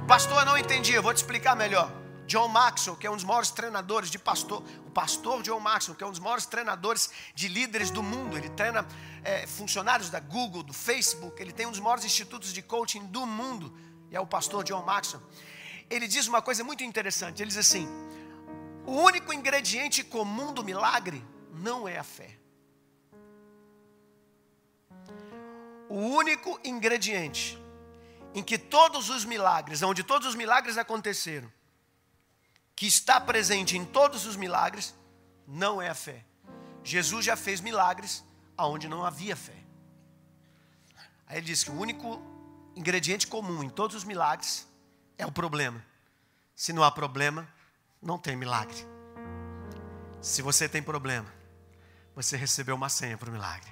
Pastor, 0.08 0.40
eu 0.40 0.46
não 0.46 0.58
entendi, 0.58 0.94
eu 0.94 1.04
vou 1.04 1.14
te 1.14 1.18
explicar 1.18 1.56
melhor. 1.56 1.92
John 2.27 2.48
Maxwell, 2.48 2.98
que 2.98 3.05
é 3.05 3.12
um 3.12 3.15
dos 3.15 3.24
maiores 3.24 3.51
treinadores 3.51 4.10
de 4.10 4.17
pastor, 4.17 4.63
o 4.86 4.91
pastor 4.91 5.44
John 5.44 5.60
Maxwell, 5.60 5.96
que 5.96 6.03
é 6.03 6.08
um 6.08 6.12
dos 6.12 6.20
maiores 6.20 6.46
treinadores 6.46 7.12
de 7.34 7.48
líderes 7.48 7.91
do 7.91 8.01
mundo, 8.01 8.38
ele 8.38 8.50
treina 8.50 8.88
é, 9.24 9.46
funcionários 9.46 10.10
da 10.10 10.20
Google, 10.20 10.63
do 10.63 10.74
Facebook, 10.74 11.39
ele 11.41 11.51
tem 11.51 11.65
um 11.65 11.72
dos 11.72 11.79
maiores 11.79 12.03
institutos 12.03 12.51
de 12.51 12.62
coaching 12.62 13.05
do 13.08 13.25
mundo, 13.25 13.75
e 14.10 14.15
é 14.15 14.20
o 14.20 14.25
pastor 14.25 14.63
John 14.63 14.84
Maxwell. 14.84 15.22
Ele 15.89 16.08
diz 16.08 16.27
uma 16.27 16.41
coisa 16.41 16.63
muito 16.63 16.84
interessante: 16.84 17.41
ele 17.41 17.50
diz 17.50 17.58
assim, 17.58 17.88
O 18.86 18.94
único 18.94 19.32
ingrediente 19.32 20.03
comum 20.03 20.53
do 20.53 20.63
milagre 20.63 21.24
não 21.53 21.88
é 21.88 21.98
a 21.98 22.03
fé. 22.03 22.38
O 25.88 25.96
único 25.96 26.60
ingrediente 26.63 27.62
em 28.34 28.44
que 28.44 28.58
todos 28.58 29.10
os 29.10 29.24
milagres, 29.24 29.82
onde 29.82 30.03
todos 30.03 30.27
os 30.27 30.36
milagres 30.36 30.77
aconteceram, 30.77 31.51
que 32.75 32.86
está 32.86 33.22
presente 33.22 33.77
em 33.77 33.86
todos 33.86 34.25
os 34.25 34.36
milagres, 34.36 34.94
não 35.48 35.82
é 35.82 35.89
a 35.89 35.96
fé. 35.96 36.25
Jesus 36.84 37.25
já 37.25 37.36
fez 37.36 37.62
milagres 37.62 38.24
aonde 38.58 38.88
não 38.88 39.05
havia 39.05 39.36
fé. 39.36 39.58
Aí 41.27 41.38
ele 41.38 41.46
diz 41.46 41.63
que 41.63 41.72
o 41.72 41.79
único 41.79 42.22
ingrediente 42.75 43.25
comum 43.27 43.63
em 43.63 43.70
todos 43.70 43.96
os 43.96 44.03
milagres 44.03 44.67
é 45.17 45.25
o 45.25 45.32
problema. 45.32 45.84
Se 46.55 46.74
não 46.74 46.84
há 46.84 46.91
problema, 46.91 47.48
não 48.01 48.17
tem 48.17 48.36
milagre. 48.36 48.75
Se 50.22 50.41
você 50.41 50.67
tem 50.67 50.84
problema, 50.84 51.32
você 52.15 52.38
recebeu 52.38 52.75
uma 52.75 52.89
senha 52.89 53.17
para 53.17 53.29
o 53.29 53.34
milagre. 53.34 53.70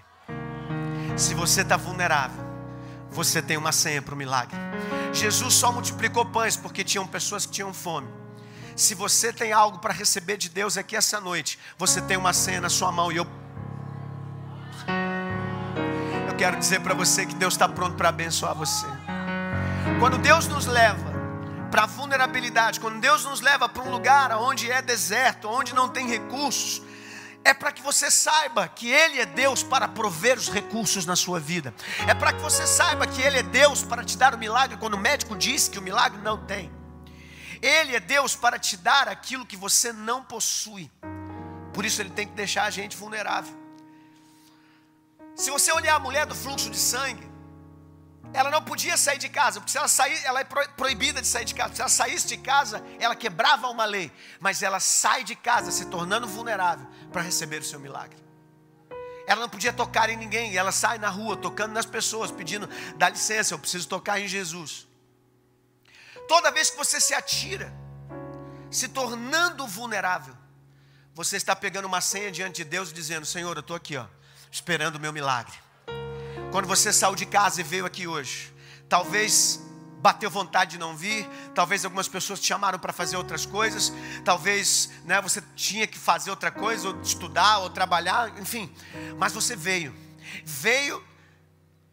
Se 1.18 1.34
você 1.34 1.62
está 1.62 1.78
vulnerável, 1.78 2.44
você 3.10 3.42
tem 3.42 3.58
uma 3.58 3.72
senha 3.72 4.02
para 4.02 4.14
o 4.14 4.18
milagre. 4.18 4.58
Jesus 5.14 5.54
só 5.54 5.72
multiplicou 5.72 6.26
pães 6.26 6.58
porque 6.58 6.84
tinham 6.84 7.06
pessoas 7.06 7.46
que 7.46 7.52
tinham 7.52 7.74
fome. 7.74 8.23
Se 8.76 8.96
você 8.96 9.32
tem 9.32 9.52
algo 9.52 9.80
para 9.80 9.94
receber 9.94 10.38
de 10.38 10.50
Deus 10.50 10.78
aqui 10.78 10.96
essa 10.96 11.20
noite, 11.20 11.60
você 11.78 12.02
tem 12.02 12.18
uma 12.18 12.34
senha 12.34 12.60
na 12.60 12.70
sua 12.70 12.92
mão 12.92 13.12
e 13.12 13.18
eu 13.18 13.28
eu 16.28 16.36
quero 16.36 16.58
dizer 16.58 16.82
para 16.82 16.96
você 16.96 17.28
que 17.28 17.36
Deus 17.36 17.54
está 17.54 17.70
pronto 17.70 17.96
para 17.96 18.10
abençoar 18.10 18.56
você. 18.56 18.88
Quando 20.00 20.18
Deus 20.18 20.48
nos 20.48 20.66
leva 20.66 21.14
para 21.70 21.84
a 21.84 21.86
vulnerabilidade, 21.86 22.80
quando 22.80 23.00
Deus 23.00 23.24
nos 23.24 23.40
leva 23.40 23.70
para 23.70 23.84
um 23.84 23.92
lugar 23.92 24.32
onde 24.38 24.72
é 24.72 24.82
deserto, 24.82 25.48
onde 25.48 25.76
não 25.76 25.88
tem 25.88 26.08
recursos, 26.08 26.82
é 27.44 27.54
para 27.54 27.72
que 27.72 27.84
você 27.84 28.10
saiba 28.10 28.68
que 28.68 28.90
Ele 28.90 29.20
é 29.20 29.26
Deus 29.26 29.62
para 29.62 29.88
prover 29.88 30.38
os 30.38 30.50
recursos 30.50 31.06
na 31.06 31.16
sua 31.16 31.40
vida. 31.40 31.74
É 32.08 32.16
para 32.16 32.34
que 32.34 32.42
você 32.42 32.66
saiba 32.66 33.06
que 33.06 33.22
Ele 33.22 33.38
é 33.38 33.44
Deus 33.44 33.84
para 33.84 34.04
te 34.04 34.18
dar 34.18 34.34
o 34.34 34.38
milagre 34.38 34.78
quando 34.78 34.96
o 34.96 35.00
médico 35.00 35.36
disse 35.36 35.70
que 35.70 35.78
o 35.78 35.82
milagre 35.82 36.20
não 36.24 36.38
tem. 36.38 36.72
Ele 37.64 37.96
é 37.96 38.00
Deus 38.02 38.36
para 38.36 38.60
te 38.60 38.76
dar 38.76 39.08
aquilo 39.08 39.46
que 39.46 39.56
você 39.56 39.94
não 39.94 40.22
possui. 40.22 40.92
Por 41.74 41.86
isso 41.86 42.02
Ele 42.02 42.10
tem 42.10 42.28
que 42.28 42.34
deixar 42.34 42.66
a 42.66 42.70
gente 42.70 42.98
vulnerável. 42.98 43.56
Se 45.34 45.50
você 45.50 45.72
olhar 45.72 45.96
a 45.96 46.00
mulher 46.00 46.26
do 46.26 46.36
fluxo 46.36 46.70
de 46.70 46.78
sangue, 46.78 47.26
ela 48.34 48.52
não 48.52 48.62
podia 48.62 48.98
sair 48.98 49.18
de 49.18 49.30
casa, 49.30 49.62
porque 49.62 49.72
se 49.72 49.78
ela 49.78 49.88
sair, 49.88 50.22
ela 50.26 50.42
é 50.42 50.44
proibida 50.44 51.22
de 51.22 51.28
sair 51.28 51.46
de 51.46 51.56
casa. 51.56 51.74
Se 51.74 51.82
ela 51.82 51.90
saísse 51.90 52.28
de 52.28 52.38
casa, 52.38 52.84
ela 53.00 53.16
quebrava 53.16 53.70
uma 53.70 53.86
lei, 53.86 54.12
mas 54.42 54.62
ela 54.62 54.82
sai 54.82 55.24
de 55.24 55.36
casa 55.36 55.72
se 55.72 55.86
tornando 55.86 56.28
vulnerável 56.28 56.86
para 57.14 57.22
receber 57.22 57.62
o 57.62 57.64
seu 57.64 57.80
milagre. 57.80 58.22
Ela 59.26 59.40
não 59.40 59.48
podia 59.48 59.72
tocar 59.72 60.10
em 60.10 60.18
ninguém, 60.18 60.58
ela 60.58 60.74
sai 60.74 60.98
na 60.98 61.10
rua 61.10 61.38
tocando 61.38 61.72
nas 61.72 61.86
pessoas, 61.86 62.30
pedindo, 62.30 62.68
dá 62.98 63.08
licença, 63.08 63.54
eu 63.54 63.60
preciso 63.60 63.88
tocar 63.88 64.20
em 64.20 64.28
Jesus. 64.28 64.86
Toda 66.28 66.52
vez 66.52 66.70
que 66.70 66.78
você 66.78 67.00
se 67.00 67.14
atira, 67.14 67.74
se 68.72 68.88
tornando 68.88 69.68
vulnerável, 69.68 70.36
você 71.14 71.38
está 71.38 71.56
pegando 71.56 71.86
uma 71.86 72.02
senha 72.02 72.32
diante 72.32 72.58
de 72.58 72.66
Deus 72.66 72.90
e 72.90 72.94
dizendo: 72.94 73.26
Senhor, 73.26 73.56
eu 73.56 73.62
estou 73.62 73.76
aqui, 73.76 73.96
ó, 73.98 74.06
esperando 74.52 74.96
o 74.96 75.00
meu 75.00 75.14
milagre. 75.14 75.54
Quando 76.52 76.68
você 76.68 76.94
saiu 76.94 77.16
de 77.16 77.26
casa 77.26 77.62
e 77.62 77.64
veio 77.64 77.86
aqui 77.86 78.08
hoje, 78.08 78.54
talvez 78.88 79.60
bateu 80.04 80.30
vontade 80.30 80.72
de 80.72 80.78
não 80.78 80.98
vir, 80.98 81.28
talvez 81.56 81.86
algumas 81.86 82.10
pessoas 82.10 82.40
te 82.40 82.48
chamaram 82.48 82.78
para 82.78 82.92
fazer 82.92 83.16
outras 83.16 83.46
coisas, 83.46 83.94
talvez 84.26 84.90
né, 85.06 85.22
você 85.22 85.42
tinha 85.56 85.88
que 85.88 85.98
fazer 85.98 86.30
outra 86.30 86.52
coisa, 86.52 86.90
ou 86.90 87.02
estudar, 87.02 87.60
ou 87.60 87.70
trabalhar, 87.70 88.38
enfim, 88.38 88.74
mas 89.18 89.32
você 89.32 89.56
veio, 89.56 89.96
veio, 90.44 91.02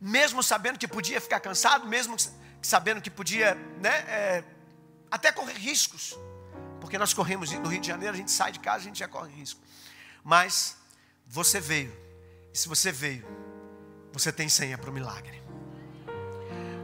mesmo 0.00 0.42
sabendo 0.42 0.76
que 0.76 0.88
podia 0.88 1.20
ficar 1.20 1.38
cansado, 1.38 1.86
mesmo 1.86 2.16
sabendo 2.62 3.00
que 3.00 3.10
podia 3.10 3.54
né, 3.80 3.90
é, 4.08 4.44
até 5.10 5.32
correr 5.32 5.54
riscos, 5.54 6.16
porque 6.80 6.98
nós 6.98 7.12
corremos 7.14 7.50
no 7.52 7.68
Rio 7.68 7.80
de 7.80 7.86
Janeiro, 7.86 8.14
a 8.14 8.16
gente 8.16 8.30
sai 8.30 8.52
de 8.52 8.60
casa, 8.60 8.78
a 8.78 8.86
gente 8.86 8.98
já 8.98 9.08
corre 9.08 9.32
risco, 9.32 9.60
mas 10.22 10.76
você 11.26 11.60
veio, 11.60 11.92
e 12.52 12.58
se 12.58 12.68
você 12.68 12.90
veio, 12.92 13.26
você 14.12 14.32
tem 14.32 14.48
senha 14.48 14.76
para 14.76 14.90
o 14.90 14.92
milagre. 14.92 15.40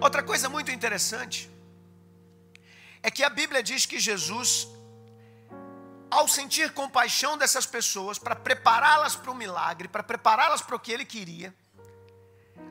Outra 0.01 0.23
coisa 0.23 0.49
muito 0.49 0.71
interessante 0.71 1.51
é 3.03 3.11
que 3.11 3.23
a 3.23 3.31
Bíblia 3.31 3.63
diz 3.63 3.87
que 3.87 3.99
Jesus, 3.99 4.69
ao 6.11 6.29
sentir 6.29 6.73
compaixão 6.73 7.37
dessas 7.37 7.67
pessoas, 7.67 8.19
para 8.19 8.37
prepará-las 8.37 9.17
para 9.17 9.31
o 9.31 9.35
milagre, 9.35 9.89
para 9.89 10.03
prepará-las 10.03 10.61
para 10.61 10.77
o 10.77 10.81
que 10.81 10.93
ele 10.93 11.05
queria, 11.05 11.55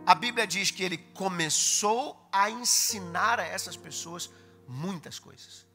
a 0.06 0.14
Bíblia 0.14 0.46
diz 0.46 0.70
que 0.70 0.84
ele 0.84 0.98
começou 0.98 2.30
a 2.32 2.50
ensinar 2.50 3.40
a 3.40 3.46
essas 3.46 3.76
pessoas 3.76 4.30
muitas 4.68 5.18
coisas. 5.18 5.66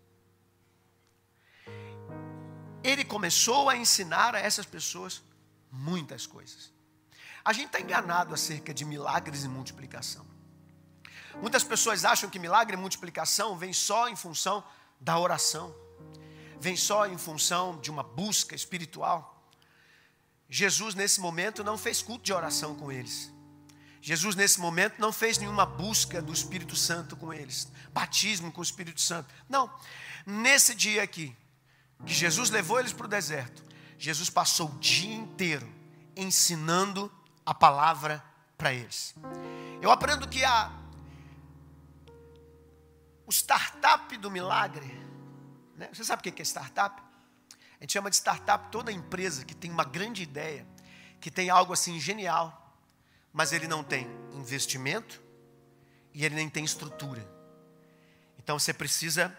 Ele 2.83 3.05
começou 3.05 3.69
a 3.69 3.77
ensinar 3.77 4.35
a 4.35 4.39
essas 4.39 4.65
pessoas 4.65 5.23
muitas 5.71 6.27
coisas. 6.27 6.73
A 7.45 7.53
gente 7.53 7.67
está 7.67 7.81
enganado 7.81 8.33
acerca 8.33 8.73
de 8.73 8.85
milagres 8.85 9.45
e 9.45 9.49
multiplicação. 9.49 10.25
Muitas 11.41 11.65
pessoas 11.65 12.05
acham 12.05 12.31
que 12.31 12.39
milagre 12.39 12.77
e 12.77 12.81
multiplicação 12.81 13.57
vem 13.57 13.73
só 13.73 14.09
em 14.09 14.17
função 14.17 14.63
da 15.01 15.19
oração, 15.19 15.75
vem 16.61 16.77
só 16.77 17.07
em 17.07 17.17
função 17.17 17.81
de 17.81 17.91
uma 17.91 18.03
busca 18.03 18.55
espiritual. 18.55 19.49
Jesus, 20.49 20.95
nesse 20.95 21.21
momento, 21.21 21.65
não 21.65 21.79
fez 21.79 22.03
culto 22.03 22.25
de 22.25 22.33
oração 22.33 22.75
com 22.75 22.93
eles. 22.93 23.33
Jesus, 24.03 24.35
nesse 24.35 24.59
momento, 24.59 24.99
não 24.99 25.13
fez 25.13 25.37
nenhuma 25.37 25.67
busca 25.67 26.23
do 26.23 26.33
Espírito 26.33 26.75
Santo 26.75 27.17
com 27.17 27.33
eles, 27.33 27.71
batismo 27.93 28.51
com 28.51 28.61
o 28.61 28.65
Espírito 28.65 29.01
Santo. 29.01 29.33
Não. 29.49 29.71
Nesse 30.25 30.75
dia 30.75 31.03
aqui, 31.03 31.37
que 32.07 32.15
Jesus 32.15 32.51
levou 32.51 32.81
eles 32.81 32.93
para 32.93 33.07
o 33.07 33.09
deserto, 33.09 33.63
Jesus 33.99 34.31
passou 34.31 34.71
o 34.71 34.79
dia 34.79 35.15
inteiro 35.15 35.71
ensinando 36.17 37.13
a 37.45 37.53
palavra 37.53 38.25
para 38.57 38.73
eles. 38.73 39.15
Eu 39.83 39.91
aprendo 39.91 40.29
que 40.29 40.45
a 40.45 40.73
o 43.27 43.33
startup 43.33 44.17
do 44.17 44.29
milagre, 44.29 44.87
né? 45.77 45.89
você 45.93 46.03
sabe 46.03 46.19
o 46.19 46.33
que 46.33 46.43
é 46.43 46.45
startup? 46.45 47.01
A 47.79 47.85
gente 47.85 47.93
chama 47.93 48.11
de 48.11 48.17
startup 48.17 48.71
toda 48.73 48.91
empresa 48.91 49.45
que 49.45 49.55
tem 49.55 49.71
uma 49.71 49.85
grande 49.85 50.23
ideia, 50.23 50.67
que 51.21 51.31
tem 51.31 51.49
algo 51.49 51.73
assim 51.73 52.01
genial, 52.01 52.60
mas 53.33 53.53
ele 53.53 53.69
não 53.69 53.83
tem 53.83 54.07
investimento 54.33 55.23
e 56.13 56.25
ele 56.25 56.35
nem 56.35 56.49
tem 56.49 56.65
estrutura. 56.65 57.27
Então 58.39 58.59
você 58.59 58.73
precisa 58.73 59.37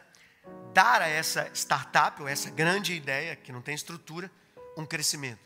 dar 0.73 1.01
a 1.01 1.07
essa 1.07 1.49
startup 1.53 2.21
ou 2.21 2.27
essa 2.27 2.49
grande 2.49 2.93
ideia 2.93 3.35
que 3.35 3.51
não 3.51 3.61
tem 3.61 3.75
estrutura 3.75 4.31
um 4.77 4.85
crescimento. 4.85 5.39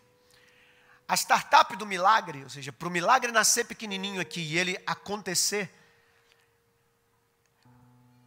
A 1.08 1.16
startup 1.16 1.76
do 1.76 1.86
milagre, 1.86 2.44
ou 2.44 2.50
seja, 2.50 2.72
para 2.72 2.88
o 2.88 2.92
milagre 2.92 3.32
nascer 3.32 3.66
pequenininho 3.66 4.20
aqui 4.20 4.42
e 4.42 4.58
ele 4.58 4.78
acontecer, 4.86 5.70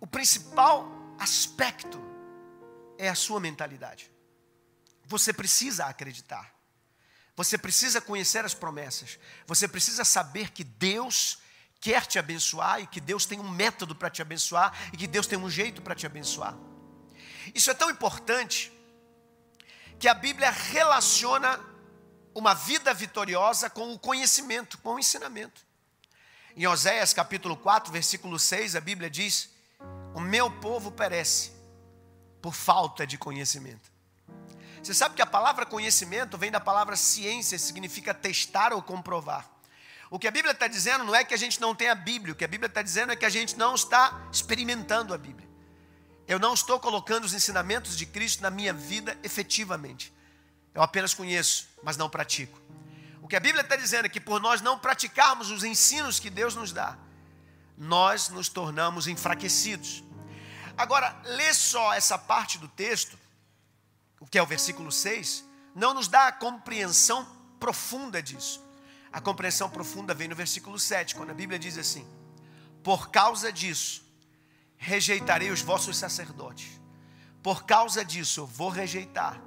o 0.00 0.06
principal 0.06 0.88
aspecto 1.18 2.00
é 2.96 3.08
a 3.08 3.14
sua 3.14 3.40
mentalidade. 3.40 4.10
Você 5.06 5.32
precisa 5.32 5.87
acreditar. 5.87 6.54
Você 7.38 7.57
precisa 7.57 8.00
conhecer 8.00 8.45
as 8.45 8.52
promessas. 8.52 9.16
Você 9.47 9.68
precisa 9.68 10.04
saber 10.04 10.50
que 10.50 10.64
Deus 10.64 11.38
quer 11.80 12.04
te 12.04 12.18
abençoar 12.18 12.80
e 12.80 12.87
que 12.88 13.00
Deus 13.00 13.26
tem 13.26 13.38
um 13.38 13.49
método 13.49 13.95
para 13.95 14.11
te 14.11 14.21
abençoar 14.21 14.76
e 14.92 14.97
que 14.97 15.07
Deus 15.07 15.25
tem 15.25 15.38
um 15.38 15.49
jeito 15.49 15.80
para 15.80 15.95
te 15.95 16.04
abençoar. 16.04 16.57
Isso 17.54 17.71
é 17.71 17.75
tão 17.75 17.90
importante 17.90 18.73
que 20.00 20.09
a 20.09 20.14
Bíblia 20.14 20.50
relaciona 20.50 21.61
uma 22.35 22.54
vida 22.54 22.92
vitoriosa 22.92 23.71
com 23.71 23.95
o 23.95 23.99
conhecimento, 24.00 24.76
com 24.78 24.95
o 24.95 24.99
ensinamento. 24.99 25.64
Em 26.57 26.66
Oséias 26.66 27.14
capítulo 27.14 27.57
4, 27.57 27.92
versículo 27.92 28.37
6, 28.37 28.75
a 28.75 28.80
Bíblia 28.80 29.09
diz: 29.09 29.50
O 30.12 30.18
meu 30.18 30.50
povo 30.50 30.90
perece 30.90 31.52
por 32.42 32.52
falta 32.52 33.07
de 33.07 33.16
conhecimento. 33.16 33.97
Você 34.82 34.94
sabe 34.94 35.14
que 35.14 35.23
a 35.23 35.26
palavra 35.26 35.66
conhecimento 35.66 36.38
vem 36.38 36.50
da 36.50 36.61
palavra 36.61 36.97
ciência, 36.97 37.58
significa 37.58 38.14
testar 38.14 38.73
ou 38.73 38.82
comprovar. 38.82 39.49
O 40.11 40.18
que 40.18 40.26
a 40.26 40.30
Bíblia 40.30 40.52
está 40.52 40.66
dizendo 40.66 41.04
não 41.04 41.14
é 41.14 41.23
que 41.23 41.35
a 41.35 41.37
gente 41.37 41.61
não 41.61 41.75
tem 41.75 41.88
a 41.88 41.94
Bíblia, 41.94 42.32
o 42.32 42.37
que 42.37 42.44
a 42.44 42.49
Bíblia 42.49 42.68
está 42.68 42.80
dizendo 42.80 43.12
é 43.12 43.16
que 43.16 43.26
a 43.26 43.30
gente 43.30 43.56
não 43.58 43.75
está 43.75 44.26
experimentando 44.32 45.12
a 45.12 45.18
Bíblia. 45.18 45.47
Eu 46.26 46.38
não 46.38 46.54
estou 46.54 46.78
colocando 46.80 47.25
os 47.25 47.35
ensinamentos 47.35 47.97
de 47.97 48.06
Cristo 48.06 48.42
na 48.42 48.50
minha 48.50 48.73
vida 48.73 49.18
efetivamente. 49.23 50.12
Eu 50.75 50.82
apenas 50.82 51.12
conheço, 51.12 51.68
mas 51.82 51.97
não 51.97 52.08
pratico. 52.08 52.61
O 53.23 53.28
que 53.28 53.37
a 53.37 53.40
Bíblia 53.40 53.62
está 53.62 53.76
dizendo 53.76 54.06
é 54.06 54.08
que 54.08 54.20
por 54.20 54.40
nós 54.40 54.61
não 54.61 54.78
praticarmos 54.78 55.50
os 55.50 55.64
ensinos 55.64 56.18
que 56.18 56.30
Deus 56.30 56.54
nos 56.54 56.73
dá, 56.73 56.97
nós 57.76 58.28
nos 58.28 58.49
tornamos 58.49 59.06
enfraquecidos. 59.06 60.02
Agora, 60.76 61.14
lê 61.25 61.52
só 61.52 61.92
essa 61.92 62.16
parte 62.16 62.56
do 62.56 62.68
texto 62.68 63.18
o 64.20 64.26
que 64.26 64.38
é 64.38 64.42
o 64.42 64.46
versículo 64.46 64.90
6, 64.90 65.44
não 65.75 65.94
nos 65.94 66.08
dá 66.08 66.28
a 66.28 66.32
compreensão 66.32 67.26
profunda 67.58 68.22
disso. 68.22 68.64
A 69.12 69.20
compreensão 69.20 69.70
profunda 69.70 70.12
vem 70.14 70.28
no 70.28 70.34
versículo 70.34 70.78
7, 70.78 71.14
quando 71.14 71.30
a 71.30 71.34
Bíblia 71.34 71.58
diz 71.58 71.78
assim: 71.78 72.06
Por 72.82 73.10
causa 73.10 73.52
disso, 73.52 74.04
rejeitarei 74.76 75.50
os 75.50 75.62
vossos 75.62 75.96
sacerdotes. 75.96 76.80
Por 77.42 77.64
causa 77.64 78.04
disso, 78.04 78.40
eu 78.40 78.46
vou 78.46 78.68
rejeitar 78.68 79.40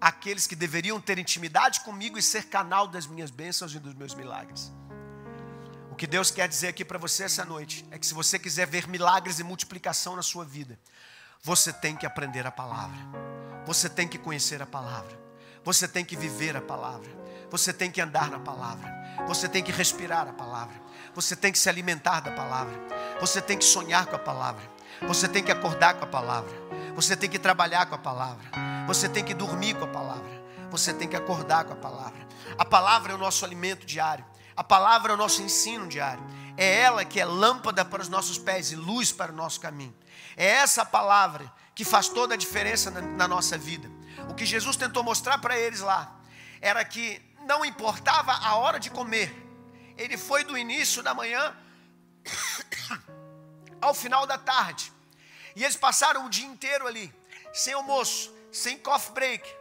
aqueles 0.00 0.46
que 0.46 0.56
deveriam 0.56 1.00
ter 1.00 1.18
intimidade 1.18 1.80
comigo 1.80 2.18
e 2.18 2.22
ser 2.22 2.46
canal 2.46 2.86
das 2.86 3.06
minhas 3.06 3.30
bênçãos 3.30 3.74
e 3.74 3.78
dos 3.78 3.94
meus 3.94 4.14
milagres. 4.14 4.72
O 5.90 5.96
que 5.96 6.06
Deus 6.06 6.30
quer 6.30 6.48
dizer 6.48 6.68
aqui 6.68 6.84
para 6.84 6.98
você 6.98 7.24
essa 7.24 7.44
noite 7.44 7.86
é 7.90 7.98
que 7.98 8.06
se 8.06 8.12
você 8.12 8.38
quiser 8.38 8.66
ver 8.66 8.86
milagres 8.86 9.38
e 9.38 9.44
multiplicação 9.44 10.14
na 10.14 10.22
sua 10.22 10.44
vida, 10.44 10.78
você 11.42 11.72
tem 11.72 11.96
que 11.96 12.04
aprender 12.04 12.46
a 12.46 12.50
palavra, 12.50 12.98
você 13.66 13.88
tem 13.88 14.06
que 14.06 14.16
conhecer 14.16 14.62
a 14.62 14.66
palavra, 14.66 15.18
você 15.64 15.88
tem 15.88 16.04
que 16.04 16.16
viver 16.16 16.56
a 16.56 16.60
palavra, 16.60 17.10
você 17.50 17.72
tem 17.72 17.90
que 17.90 18.00
andar 18.00 18.30
na 18.30 18.38
palavra, 18.38 18.88
você 19.26 19.48
tem 19.48 19.62
que 19.62 19.72
respirar 19.72 20.28
a 20.28 20.32
palavra, 20.32 20.80
você 21.12 21.34
tem 21.34 21.50
que 21.50 21.58
se 21.58 21.68
alimentar 21.68 22.20
da 22.20 22.30
palavra, 22.30 22.78
você 23.20 23.42
tem 23.42 23.58
que 23.58 23.64
sonhar 23.64 24.06
com 24.06 24.14
a 24.14 24.20
palavra, 24.20 24.62
você 25.02 25.26
tem 25.26 25.42
que 25.42 25.50
acordar 25.50 25.94
com 25.94 26.04
a 26.04 26.06
palavra, 26.06 26.52
você 26.94 27.16
tem 27.16 27.28
que 27.28 27.40
trabalhar 27.40 27.86
com 27.86 27.96
a 27.96 27.98
palavra, 27.98 28.46
você 28.86 29.08
tem 29.08 29.24
que 29.24 29.34
dormir 29.34 29.74
com 29.74 29.84
a 29.84 29.88
palavra, 29.88 30.30
você 30.70 30.94
tem 30.94 31.08
que 31.08 31.16
acordar 31.16 31.64
com 31.64 31.72
a 31.72 31.76
palavra. 31.76 32.24
A 32.56 32.64
palavra 32.64 33.12
é 33.12 33.14
o 33.16 33.18
nosso 33.18 33.44
alimento 33.44 33.84
diário, 33.84 34.24
a 34.56 34.62
palavra 34.62 35.10
é 35.10 35.14
o 35.14 35.18
nosso 35.18 35.42
ensino 35.42 35.88
diário, 35.88 36.24
é 36.56 36.82
ela 36.82 37.04
que 37.04 37.20
é 37.20 37.24
lâmpada 37.24 37.84
para 37.84 38.00
os 38.00 38.08
nossos 38.08 38.38
pés 38.38 38.70
e 38.70 38.76
luz 38.76 39.10
para 39.10 39.32
o 39.32 39.34
nosso 39.34 39.60
caminho. 39.60 39.94
É 40.36 40.46
essa 40.46 40.84
palavra 40.84 41.52
que 41.76 41.84
faz 41.84 42.08
toda 42.08 42.32
a 42.32 42.36
diferença 42.38 42.90
na, 42.90 43.28
nossa 43.28 43.58
vida. 43.58 43.86
O 44.30 44.34
que 44.34 44.46
Jesus 44.46 44.76
tentou 44.76 45.04
mostrar 45.04 45.36
para 45.36 45.58
eles 45.58 45.80
lá 45.80 46.18
era 46.58 46.82
que 46.82 47.20
não 47.44 47.62
importava 47.66 48.32
a 48.32 48.56
hora 48.56 48.80
de 48.80 48.90
comer, 48.90 49.30
ele 49.98 50.16
foi 50.16 50.42
do 50.42 50.56
início 50.56 51.02
da 51.02 51.12
manhã 51.12 51.54
ao 53.78 53.92
final 53.92 54.26
da 54.26 54.38
tarde, 54.38 54.90
e 55.54 55.62
eles 55.62 55.76
passaram 55.76 56.24
o 56.24 56.30
dia 56.30 56.46
inteiro 56.46 56.86
ali, 56.86 57.14
sem 57.52 57.74
almoço, 57.74 58.34
sem 58.50 58.78
coffee 58.78 59.12
break, 59.12 59.56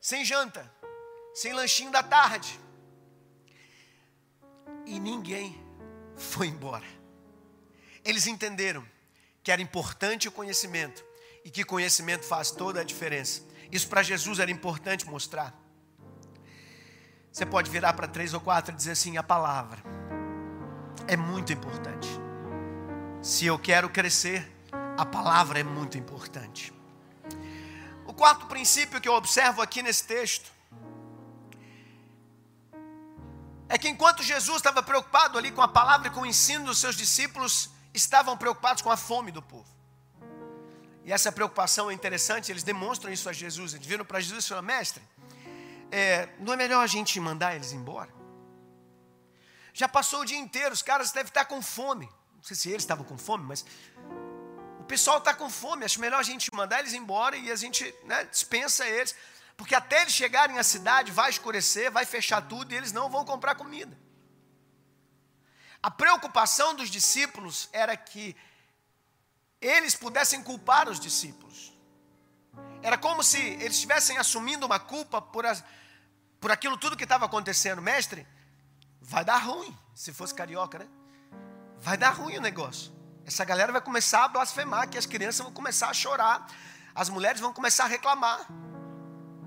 sem 0.00 0.24
janta, 0.24 0.72
sem 1.34 1.52
lanchinho 1.52 1.90
da 1.90 2.02
tarde, 2.04 2.60
e 4.86 5.00
ninguém 5.00 5.60
foi 6.16 6.46
embora. 6.46 6.86
Eles 8.04 8.28
entenderam 8.28 8.86
que 9.46 9.52
era 9.52 9.62
importante 9.62 10.26
o 10.26 10.32
conhecimento 10.32 11.04
e 11.44 11.50
que 11.50 11.62
conhecimento 11.62 12.24
faz 12.24 12.50
toda 12.50 12.80
a 12.80 12.82
diferença. 12.82 13.42
Isso 13.70 13.86
para 13.86 14.02
Jesus 14.02 14.40
era 14.40 14.50
importante 14.50 15.06
mostrar. 15.06 15.54
Você 17.30 17.46
pode 17.46 17.70
virar 17.70 17.92
para 17.92 18.08
três 18.08 18.34
ou 18.34 18.40
quatro 18.40 18.74
e 18.74 18.76
dizer 18.76 18.90
assim: 18.90 19.16
a 19.16 19.22
palavra 19.22 19.80
é 21.06 21.16
muito 21.16 21.52
importante. 21.52 22.08
Se 23.22 23.46
eu 23.46 23.56
quero 23.56 23.88
crescer, 23.88 24.52
a 24.98 25.06
palavra 25.06 25.60
é 25.60 25.62
muito 25.62 25.96
importante. 25.96 26.72
O 28.04 28.12
quarto 28.12 28.46
princípio 28.46 29.00
que 29.00 29.08
eu 29.08 29.14
observo 29.14 29.62
aqui 29.62 29.80
nesse 29.80 30.02
texto 30.08 30.50
é 33.68 33.78
que 33.78 33.88
enquanto 33.88 34.24
Jesus 34.24 34.56
estava 34.56 34.82
preocupado 34.82 35.38
ali 35.38 35.52
com 35.52 35.62
a 35.62 35.68
palavra 35.68 36.08
e 36.08 36.10
com 36.10 36.22
o 36.22 36.26
ensino 36.26 36.64
dos 36.64 36.78
seus 36.78 36.96
discípulos, 36.96 37.75
estavam 37.96 38.36
preocupados 38.36 38.82
com 38.82 38.90
a 38.90 38.96
fome 38.96 39.32
do 39.32 39.42
povo. 39.42 39.76
E 41.04 41.12
essa 41.12 41.30
preocupação 41.30 41.90
é 41.90 41.94
interessante, 41.94 42.50
eles 42.50 42.62
demonstram 42.62 43.12
isso 43.12 43.28
a 43.28 43.32
Jesus. 43.32 43.74
Eles 43.74 43.86
viram 43.86 44.04
para 44.04 44.20
Jesus 44.20 44.44
e 44.44 44.48
falaram: 44.48 44.66
Mestre, 44.66 45.02
é, 45.90 46.28
não 46.40 46.52
é 46.52 46.56
melhor 46.56 46.82
a 46.82 46.86
gente 46.86 47.18
mandar 47.20 47.54
eles 47.54 47.72
embora? 47.72 48.12
Já 49.72 49.88
passou 49.88 50.20
o 50.20 50.24
dia 50.24 50.38
inteiro, 50.38 50.72
os 50.72 50.82
caras 50.82 51.12
devem 51.12 51.28
estar 51.28 51.44
com 51.44 51.60
fome. 51.62 52.08
Não 52.34 52.42
sei 52.42 52.56
se 52.56 52.68
eles 52.70 52.82
estavam 52.82 53.04
com 53.04 53.16
fome, 53.18 53.44
mas 53.44 53.64
o 54.80 54.84
pessoal 54.84 55.18
está 55.18 55.34
com 55.34 55.48
fome. 55.48 55.84
Acho 55.84 56.00
melhor 56.00 56.18
a 56.18 56.22
gente 56.22 56.52
mandar 56.54 56.80
eles 56.80 56.92
embora 56.92 57.36
e 57.36 57.52
a 57.52 57.56
gente 57.56 57.94
né, 58.04 58.24
dispensa 58.24 58.86
eles. 58.86 59.14
Porque 59.56 59.74
até 59.74 60.02
eles 60.02 60.12
chegarem 60.12 60.58
à 60.58 60.62
cidade, 60.62 61.10
vai 61.12 61.30
escurecer, 61.30 61.90
vai 61.90 62.04
fechar 62.04 62.42
tudo 62.42 62.72
e 62.72 62.76
eles 62.76 62.92
não 62.92 63.08
vão 63.08 63.24
comprar 63.24 63.54
comida. 63.54 63.96
A 65.82 65.90
preocupação 65.90 66.74
dos 66.74 66.90
discípulos 66.90 67.68
era 67.72 67.96
que 67.96 68.36
eles 69.60 69.94
pudessem 69.94 70.42
culpar 70.42 70.88
os 70.88 70.98
discípulos. 70.98 71.72
Era 72.82 72.96
como 72.96 73.22
se 73.22 73.38
eles 73.38 73.74
estivessem 73.74 74.18
assumindo 74.18 74.66
uma 74.66 74.78
culpa 74.78 75.20
por, 75.20 75.44
as, 75.46 75.64
por 76.40 76.50
aquilo 76.50 76.76
tudo 76.76 76.96
que 76.96 77.04
estava 77.04 77.24
acontecendo. 77.26 77.82
Mestre, 77.82 78.26
vai 79.00 79.24
dar 79.24 79.38
ruim, 79.38 79.76
se 79.94 80.12
fosse 80.12 80.34
carioca, 80.34 80.78
né? 80.78 80.88
Vai 81.78 81.96
dar 81.96 82.10
ruim 82.10 82.36
o 82.36 82.40
negócio. 82.40 82.92
Essa 83.24 83.44
galera 83.44 83.72
vai 83.72 83.80
começar 83.80 84.24
a 84.24 84.28
blasfemar, 84.28 84.88
que 84.88 84.96
as 84.96 85.06
crianças 85.06 85.40
vão 85.40 85.52
começar 85.52 85.88
a 85.88 85.94
chorar, 85.94 86.46
as 86.94 87.08
mulheres 87.08 87.40
vão 87.40 87.52
começar 87.52 87.84
a 87.84 87.88
reclamar. 87.88 88.46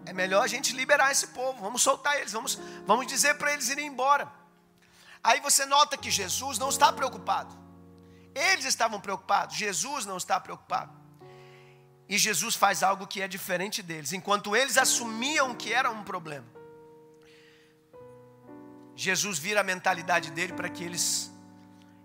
É 0.06 0.14
melhor 0.14 0.44
a 0.44 0.48
gente 0.48 0.74
liberar 0.76 1.12
esse 1.12 1.28
povo, 1.28 1.62
vamos 1.62 1.82
soltar 1.82 2.18
eles, 2.18 2.34
vamos, 2.34 2.60
vamos 2.86 3.08
dizer 3.08 3.36
para 3.36 3.54
eles 3.54 3.70
irem 3.70 3.88
embora. 3.88 4.39
Aí 5.24 5.40
você 5.42 5.66
nota 5.66 5.98
que 5.98 6.10
Jesus 6.10 6.58
não 6.58 6.70
está 6.70 6.92
preocupado. 6.94 7.58
Eles 8.34 8.66
estavam 8.66 9.00
preocupados, 9.02 9.56
Jesus 9.56 10.06
não 10.06 10.18
está 10.18 10.40
preocupado. 10.40 10.98
E 12.08 12.18
Jesus 12.18 12.56
faz 12.56 12.82
algo 12.82 13.06
que 13.06 13.22
é 13.22 13.28
diferente 13.28 13.84
deles. 13.84 14.14
Enquanto 14.14 14.56
eles 14.56 14.78
assumiam 14.78 15.54
que 15.54 15.74
era 15.74 15.92
um 15.92 16.04
problema, 16.04 16.48
Jesus 18.96 19.38
vira 19.38 19.62
a 19.62 19.64
mentalidade 19.64 20.32
dele 20.32 20.54
para 20.54 20.70
que 20.70 20.84
eles 20.84 21.32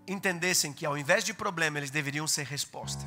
entendessem 0.07 0.71
que 0.71 0.85
ao 0.85 0.97
invés 0.97 1.23
de 1.23 1.33
problema, 1.33 1.79
eles 1.79 1.89
deveriam 1.89 2.27
ser 2.27 2.45
resposta. 2.45 3.03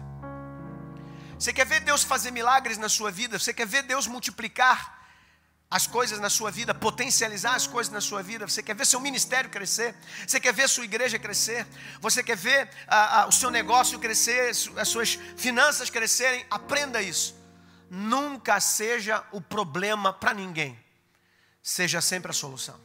Você 1.39 1.53
quer 1.53 1.65
ver 1.65 1.81
Deus 1.81 2.03
fazer 2.03 2.33
milagres 2.33 2.79
na 2.79 2.89
sua 2.89 3.13
vida? 3.13 3.39
Você 3.39 3.55
quer 3.55 3.67
ver 3.67 3.83
Deus 3.83 4.09
multiplicar 4.09 4.98
as 5.71 5.87
coisas 5.87 6.19
na 6.19 6.31
sua 6.31 6.51
vida, 6.51 6.75
potencializar 6.75 7.55
as 7.55 7.67
coisas 7.67 7.93
na 7.93 8.01
sua 8.01 8.23
vida. 8.23 8.49
Você 8.49 8.63
quer 8.63 8.75
ver 8.75 8.87
seu 8.87 9.01
ministério 9.01 9.51
crescer, 9.51 9.95
você 10.27 10.41
quer 10.41 10.53
ver 10.53 10.69
sua 10.69 10.85
igreja 10.85 11.19
crescer, 11.19 11.67
você 12.01 12.23
quer 12.23 12.37
ver 12.37 12.71
ah, 12.87 13.23
ah, 13.23 13.27
o 13.27 13.33
seu 13.33 13.51
negócio 13.51 13.99
crescer, 13.99 14.51
as 14.77 14.89
suas 14.89 15.19
finanças 15.37 15.91
crescerem. 15.91 16.45
Aprenda 16.51 17.03
isso. 17.03 17.37
Nunca 17.91 18.61
seja 18.61 19.23
o 19.31 19.41
problema 19.41 20.13
para 20.13 20.33
ninguém, 20.33 20.79
seja 21.63 22.01
sempre 22.01 22.31
a 22.31 22.35
solução. 22.35 22.79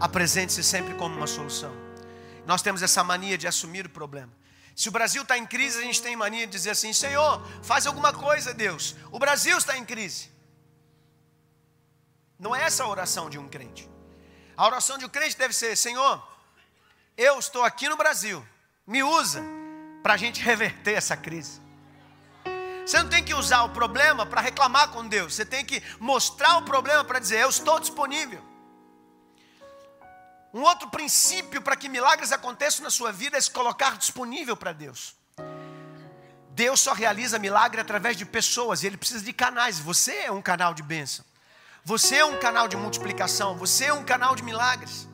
Apresente-se 0.00 0.62
sempre 0.62 0.94
como 0.94 1.16
uma 1.16 1.26
solução. 1.26 1.74
Nós 2.46 2.62
temos 2.62 2.82
essa 2.82 3.02
mania 3.04 3.36
de 3.36 3.46
assumir 3.46 3.86
o 3.86 3.90
problema. 3.90 4.32
Se 4.74 4.88
o 4.88 4.92
Brasil 4.92 5.22
está 5.22 5.36
em 5.36 5.46
crise, 5.46 5.78
a 5.78 5.82
gente 5.82 6.02
tem 6.02 6.14
mania 6.14 6.46
de 6.46 6.52
dizer 6.52 6.70
assim: 6.70 6.92
Senhor, 6.92 7.42
faz 7.62 7.86
alguma 7.86 8.12
coisa, 8.12 8.54
Deus. 8.54 8.94
O 9.10 9.18
Brasil 9.18 9.56
está 9.56 9.76
em 9.76 9.84
crise. 9.84 10.35
Não 12.38 12.54
é 12.54 12.64
essa 12.64 12.84
a 12.84 12.88
oração 12.88 13.30
de 13.30 13.38
um 13.38 13.48
crente. 13.48 13.88
A 14.56 14.66
oração 14.66 14.98
de 14.98 15.04
um 15.04 15.08
crente 15.08 15.36
deve 15.36 15.54
ser: 15.54 15.76
Senhor, 15.76 16.26
eu 17.16 17.38
estou 17.38 17.64
aqui 17.64 17.88
no 17.88 17.96
Brasil, 17.96 18.46
me 18.86 19.02
usa 19.02 19.42
para 20.02 20.14
a 20.14 20.16
gente 20.16 20.40
reverter 20.40 20.94
essa 20.94 21.16
crise. 21.16 21.60
Você 22.86 23.02
não 23.02 23.08
tem 23.08 23.24
que 23.24 23.34
usar 23.34 23.64
o 23.64 23.70
problema 23.70 24.24
para 24.24 24.40
reclamar 24.40 24.90
com 24.90 25.06
Deus, 25.08 25.34
você 25.34 25.44
tem 25.44 25.64
que 25.64 25.82
mostrar 25.98 26.58
o 26.58 26.62
problema 26.62 27.04
para 27.04 27.18
dizer: 27.18 27.40
Eu 27.40 27.48
estou 27.48 27.80
disponível. 27.80 28.42
Um 30.54 30.62
outro 30.62 30.88
princípio 30.88 31.60
para 31.60 31.76
que 31.76 31.88
milagres 31.88 32.32
aconteçam 32.32 32.82
na 32.82 32.90
sua 32.90 33.12
vida 33.12 33.36
é 33.36 33.40
se 33.40 33.50
colocar 33.50 33.98
disponível 33.98 34.56
para 34.56 34.72
Deus. 34.72 35.14
Deus 36.52 36.80
só 36.80 36.94
realiza 36.94 37.38
milagre 37.38 37.80
através 37.80 38.16
de 38.16 38.24
pessoas 38.24 38.82
e 38.82 38.86
Ele 38.86 38.96
precisa 38.96 39.22
de 39.22 39.32
canais. 39.32 39.78
Você 39.78 40.12
é 40.20 40.32
um 40.32 40.40
canal 40.40 40.72
de 40.72 40.82
bênção. 40.82 41.22
Você 41.90 42.16
é 42.16 42.24
um 42.24 42.36
canal 42.36 42.66
de 42.66 42.76
multiplicação, 42.76 43.56
você 43.56 43.84
é 43.84 43.92
um 43.92 44.02
canal 44.02 44.34
de 44.34 44.42
milagres. 44.42 45.06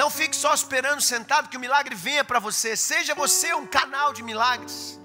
Não 0.00 0.08
fique 0.08 0.36
só 0.36 0.54
esperando 0.54 1.00
sentado 1.00 1.48
que 1.48 1.56
o 1.56 1.60
milagre 1.64 1.92
venha 1.92 2.22
para 2.22 2.38
você, 2.38 2.76
seja 2.76 3.16
você 3.16 3.52
um 3.52 3.66
canal 3.66 4.12
de 4.12 4.22
milagres. 4.22 4.96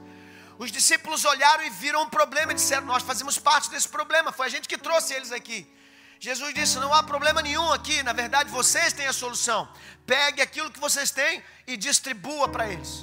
Os 0.60 0.72
discípulos 0.72 1.26
olharam 1.26 1.64
e 1.66 1.72
viram 1.72 2.04
um 2.04 2.10
problema 2.10 2.52
e 2.52 2.56
disseram: 2.56 2.86
Nós 2.86 3.02
fazemos 3.02 3.40
parte 3.40 3.72
desse 3.72 3.90
problema, 3.90 4.32
foi 4.32 4.46
a 4.46 4.50
gente 4.50 4.68
que 4.68 4.78
trouxe 4.78 5.16
eles 5.16 5.32
aqui. 5.32 5.60
Jesus 6.20 6.54
disse: 6.54 6.78
Não 6.78 6.94
há 6.94 7.02
problema 7.02 7.42
nenhum 7.42 7.74
aqui, 7.74 8.04
na 8.04 8.14
verdade 8.14 8.52
vocês 8.52 8.94
têm 8.94 9.08
a 9.08 9.14
solução. 9.14 9.68
Pegue 10.06 10.44
aquilo 10.44 10.70
que 10.70 10.80
vocês 10.80 11.10
têm 11.10 11.44
e 11.66 11.76
distribua 11.76 12.48
para 12.48 12.70
eles. 12.70 13.02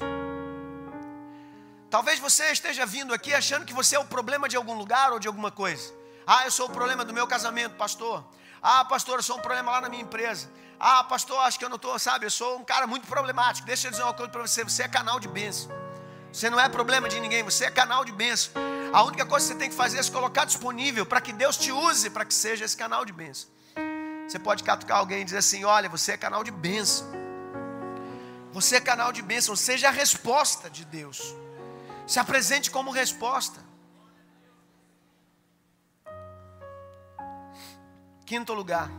Talvez 1.90 2.20
você 2.20 2.52
esteja 2.52 2.86
vindo 2.86 3.12
aqui 3.12 3.34
achando 3.34 3.66
que 3.66 3.74
você 3.74 3.96
é 3.96 3.98
o 3.98 4.04
problema 4.04 4.48
de 4.48 4.56
algum 4.56 4.74
lugar 4.74 5.12
ou 5.12 5.18
de 5.18 5.26
alguma 5.26 5.50
coisa. 5.50 6.01
Ah, 6.26 6.44
eu 6.44 6.50
sou 6.50 6.66
o 6.66 6.70
problema 6.70 7.04
do 7.04 7.12
meu 7.12 7.26
casamento, 7.26 7.74
pastor. 7.76 8.24
Ah, 8.62 8.84
pastor, 8.84 9.18
eu 9.18 9.22
sou 9.22 9.38
um 9.38 9.40
problema 9.40 9.72
lá 9.72 9.80
na 9.80 9.88
minha 9.88 10.02
empresa. 10.02 10.48
Ah, 10.78 11.02
pastor, 11.04 11.38
acho 11.40 11.58
que 11.58 11.64
eu 11.64 11.68
não 11.68 11.76
estou, 11.76 11.98
sabe? 11.98 12.26
Eu 12.26 12.30
sou 12.30 12.58
um 12.58 12.64
cara 12.64 12.86
muito 12.86 13.06
problemático. 13.06 13.66
Deixa 13.66 13.88
eu 13.88 13.90
dizer 13.90 14.02
uma 14.02 14.14
coisa 14.14 14.30
para 14.30 14.42
você: 14.42 14.64
você 14.64 14.84
é 14.84 14.88
canal 14.88 15.18
de 15.18 15.28
bênção. 15.28 15.70
Você 16.32 16.48
não 16.48 16.58
é 16.58 16.68
problema 16.68 17.08
de 17.08 17.20
ninguém, 17.20 17.42
você 17.42 17.66
é 17.66 17.70
canal 17.70 18.04
de 18.04 18.12
bênção. 18.12 18.52
A 18.92 19.02
única 19.02 19.26
coisa 19.26 19.46
que 19.46 19.52
você 19.52 19.58
tem 19.58 19.68
que 19.68 19.74
fazer 19.74 19.98
é 19.98 20.02
se 20.02 20.10
colocar 20.10 20.44
disponível 20.44 21.04
para 21.04 21.20
que 21.20 21.32
Deus 21.32 21.56
te 21.56 21.72
use, 21.72 22.08
para 22.08 22.24
que 22.24 22.32
seja 22.32 22.64
esse 22.64 22.76
canal 22.76 23.04
de 23.04 23.12
bênção. 23.12 23.48
Você 24.26 24.38
pode 24.38 24.62
catucar 24.62 24.98
alguém 24.98 25.22
e 25.22 25.24
dizer 25.24 25.38
assim: 25.38 25.64
Olha, 25.64 25.88
você 25.88 26.12
é 26.12 26.16
canal 26.16 26.42
de 26.44 26.50
bênção. 26.50 27.06
Você 28.52 28.76
é 28.76 28.80
canal 28.80 29.12
de 29.12 29.22
bênção. 29.22 29.56
Seja 29.56 29.88
a 29.88 29.90
resposta 29.90 30.70
de 30.70 30.84
Deus. 30.84 31.34
Se 32.06 32.18
apresente 32.18 32.70
como 32.70 32.90
resposta. 32.90 33.71
Quinto 38.32 38.54
lugar. 38.54 38.90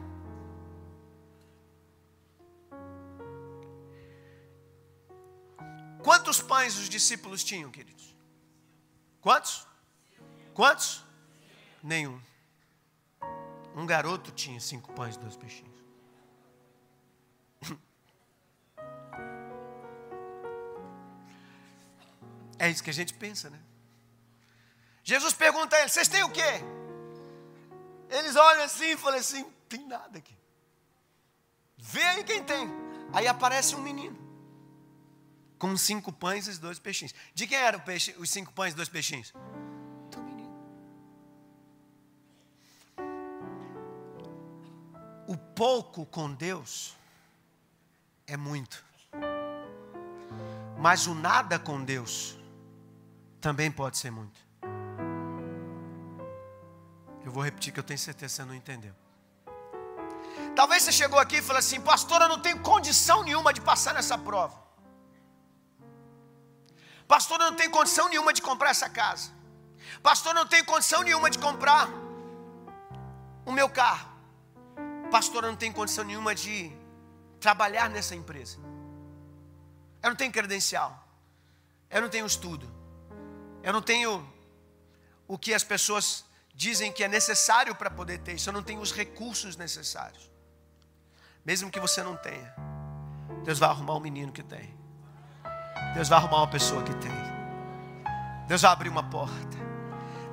Quantos 6.03 6.39
pães 6.39 6.77
os 6.77 6.87
discípulos 6.87 7.43
tinham, 7.43 7.71
queridos? 7.71 8.15
Quantos? 9.21 9.67
Quantos? 10.53 11.03
Nenhum. 11.81 12.21
Um 13.75 13.87
garoto 13.87 14.31
tinha 14.31 14.59
cinco 14.59 14.93
pães 14.93 15.15
e 15.15 15.19
dois 15.19 15.35
peixinhos. 15.35 15.81
É 22.59 22.69
isso 22.69 22.83
que 22.83 22.91
a 22.91 22.93
gente 22.93 23.15
pensa, 23.15 23.49
né? 23.49 23.59
Jesus 25.03 25.33
pergunta 25.33 25.75
a 25.75 25.79
eles: 25.79 25.91
vocês 25.91 26.07
têm 26.07 26.21
o 26.21 26.29
quê? 26.29 26.82
Eles 28.13 28.35
olham 28.35 28.63
assim 28.63 28.91
e 28.91 28.97
falam 28.97 29.19
assim: 29.19 29.43
tem 29.67 29.85
nada 29.87 30.19
aqui. 30.19 30.37
Vê 31.77 32.03
aí 32.03 32.23
quem 32.23 32.43
tem. 32.43 32.69
Aí 33.11 33.27
aparece 33.27 33.75
um 33.75 33.81
menino 33.81 34.17
com 35.57 35.75
cinco 35.75 36.11
pães 36.11 36.47
e 36.47 36.59
dois 36.59 36.77
peixinhos. 36.77 37.13
De 37.33 37.47
quem 37.47 37.57
eram 37.57 37.81
os 38.19 38.29
cinco 38.29 38.53
pães 38.53 38.73
e 38.73 38.75
dois 38.75 38.89
peixinhos? 38.89 39.33
Do 40.11 40.21
menino. 40.21 40.53
O 45.27 45.35
pouco 45.55 46.05
com 46.05 46.31
Deus 46.33 46.95
é 48.27 48.37
muito. 48.37 48.83
Mas 50.77 51.07
o 51.07 51.15
nada 51.15 51.57
com 51.57 51.83
Deus 51.83 52.37
também 53.41 53.71
pode 53.71 53.97
ser 53.97 54.11
muito. 54.11 54.39
Eu 57.25 57.31
vou 57.31 57.43
repetir 57.43 57.73
que 57.73 57.79
eu 57.79 57.83
tenho 57.83 57.99
certeza 57.99 58.31
que 58.31 58.35
você 58.35 58.45
não 58.45 58.55
entendeu. 58.55 58.93
Talvez 60.55 60.83
você 60.83 60.91
chegou 60.91 61.19
aqui 61.19 61.37
e 61.37 61.41
falou 61.41 61.59
assim, 61.59 61.79
pastor, 61.81 62.21
eu 62.21 62.29
não 62.29 62.39
tenho 62.39 62.59
condição 62.59 63.23
nenhuma 63.23 63.53
de 63.53 63.61
passar 63.61 63.93
nessa 63.93 64.17
prova. 64.17 64.61
Pastor, 67.07 67.39
eu 67.39 67.51
não 67.51 67.55
tenho 67.55 67.71
condição 67.71 68.09
nenhuma 68.09 68.33
de 68.33 68.41
comprar 68.41 68.69
essa 68.69 68.89
casa. 68.89 69.31
Pastor, 70.01 70.31
eu 70.31 70.35
não 70.35 70.47
tenho 70.47 70.65
condição 70.65 71.01
nenhuma 71.01 71.29
de 71.29 71.39
comprar 71.39 71.89
o 73.45 73.51
meu 73.51 73.69
carro. 73.69 74.09
Pastor, 75.11 75.43
eu 75.43 75.51
não 75.51 75.57
tenho 75.57 75.73
condição 75.73 76.03
nenhuma 76.03 76.33
de 76.35 76.71
trabalhar 77.39 77.89
nessa 77.89 78.15
empresa. 78.15 78.57
Eu 80.01 80.09
não 80.09 80.15
tenho 80.15 80.31
credencial. 80.31 81.07
Eu 81.89 82.01
não 82.01 82.09
tenho 82.09 82.25
estudo. 82.25 82.69
Eu 83.61 83.71
não 83.71 83.81
tenho 83.81 84.27
o 85.27 85.37
que 85.37 85.53
as 85.53 85.63
pessoas 85.63 86.25
dizem 86.53 86.91
que 86.91 87.03
é 87.03 87.07
necessário 87.07 87.73
para 87.73 87.89
poder 87.89 88.19
ter 88.19 88.33
isso. 88.33 88.49
Eu 88.49 88.53
não 88.53 88.63
tenho 88.63 88.79
os 88.79 88.91
recursos 88.93 89.57
necessários. 89.57 90.31
Mesmo 91.45 91.69
que 91.69 91.79
você 91.79 92.01
não 92.01 92.15
tenha, 92.15 92.53
Deus 93.43 93.59
vai 93.59 93.69
arrumar 93.69 93.95
um 93.95 93.99
menino 93.99 94.31
que 94.31 94.43
tem. 94.43 94.73
Deus 95.93 96.07
vai 96.07 96.17
arrumar 96.17 96.37
uma 96.37 96.49
pessoa 96.49 96.81
que 96.83 96.93
tem. 96.95 97.11
Deus 98.47 98.61
vai 98.61 98.71
abrir 98.71 98.89
uma 98.89 99.03
porta. 99.03 99.57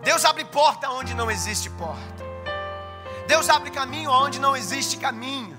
Deus 0.02 0.24
abre 0.24 0.44
porta 0.44 0.88
onde 0.90 1.14
não 1.14 1.30
existe 1.30 1.68
porta. 1.70 2.24
Deus 3.26 3.48
abre 3.48 3.70
caminho 3.70 4.11
onde 4.11 4.38
não 4.38 4.56
existe 4.56 4.96
caminho. 4.96 5.59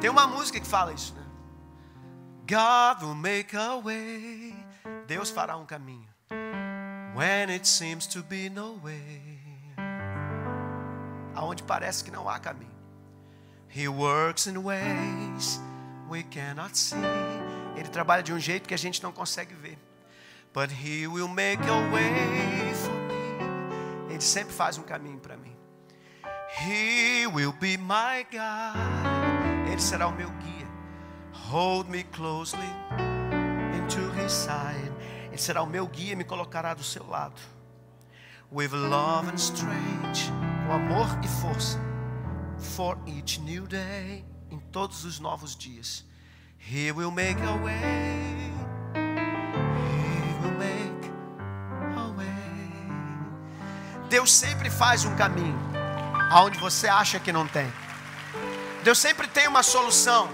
Tem 0.00 0.08
uma 0.08 0.26
música 0.26 0.58
que 0.58 0.66
fala 0.66 0.92
isso, 0.92 1.14
né? 1.14 1.20
God 2.48 3.02
will 3.02 3.14
make 3.14 3.56
a 3.56 3.76
way. 3.76 4.54
Deus 5.06 5.30
fará 5.30 5.56
um 5.56 5.66
caminho. 5.66 6.09
When 7.14 7.50
it 7.50 7.66
seems 7.66 8.06
to 8.08 8.22
be 8.22 8.48
no 8.48 8.78
way. 8.82 9.38
Aonde 11.34 11.62
parece 11.62 12.04
que 12.04 12.10
não 12.10 12.28
há 12.28 12.38
caminho. 12.38 12.70
He 13.68 13.88
works 13.88 14.46
in 14.46 14.58
ways 14.62 15.60
we 16.08 16.22
cannot 16.24 16.76
see. 16.76 16.96
Ele 17.76 17.88
trabalha 17.88 18.22
de 18.22 18.32
um 18.32 18.38
jeito 18.38 18.68
que 18.68 18.74
a 18.74 18.78
gente 18.78 19.02
não 19.02 19.12
consegue 19.12 19.54
ver. 19.54 19.78
But 20.52 20.70
he 20.70 21.06
will 21.06 21.28
make 21.28 21.62
a 21.62 21.92
way 21.92 22.74
for 22.74 22.92
me. 22.92 24.12
Ele 24.12 24.20
sempre 24.20 24.52
faz 24.52 24.76
um 24.78 24.82
caminho 24.82 25.18
para 25.18 25.36
mim. 25.36 25.56
He 26.58 27.26
will 27.28 27.52
be 27.52 27.76
my 27.76 28.26
guide. 28.30 29.70
Ele 29.70 29.80
será 29.80 30.08
o 30.08 30.12
meu 30.12 30.28
guia. 30.30 30.66
Hold 31.32 31.88
me 31.88 32.02
closely 32.02 32.68
into 33.74 34.00
his 34.20 34.32
side. 34.32 34.92
Ele 35.30 35.38
será 35.38 35.62
o 35.62 35.66
meu 35.66 35.86
guia 35.86 36.12
e 36.12 36.16
me 36.16 36.24
colocará 36.24 36.74
do 36.74 36.82
seu 36.82 37.06
lado. 37.08 37.40
With 38.52 38.68
love 38.68 39.30
and 39.30 39.36
strength, 39.36 40.28
com 40.66 40.72
amor 40.72 41.06
e 41.24 41.28
força. 41.28 41.78
For 42.58 42.98
each 43.06 43.40
new 43.40 43.66
day, 43.66 44.24
em 44.50 44.58
todos 44.58 45.04
os 45.04 45.18
novos 45.18 45.56
dias. 45.56 46.04
He 46.58 46.92
will 46.92 47.10
make 47.10 47.40
a 47.42 47.56
way. 47.56 48.52
He 49.86 50.42
will 50.42 50.58
make 50.58 51.10
a 51.96 52.12
way. 52.16 54.08
Deus 54.08 54.32
sempre 54.32 54.68
faz 54.68 55.04
um 55.04 55.14
caminho 55.16 55.58
aonde 56.30 56.58
você 56.58 56.88
acha 56.88 57.18
que 57.18 57.32
não 57.32 57.46
tem. 57.46 57.72
Deus 58.82 58.98
sempre 58.98 59.26
tem 59.28 59.46
uma 59.48 59.62
solução 59.62 60.28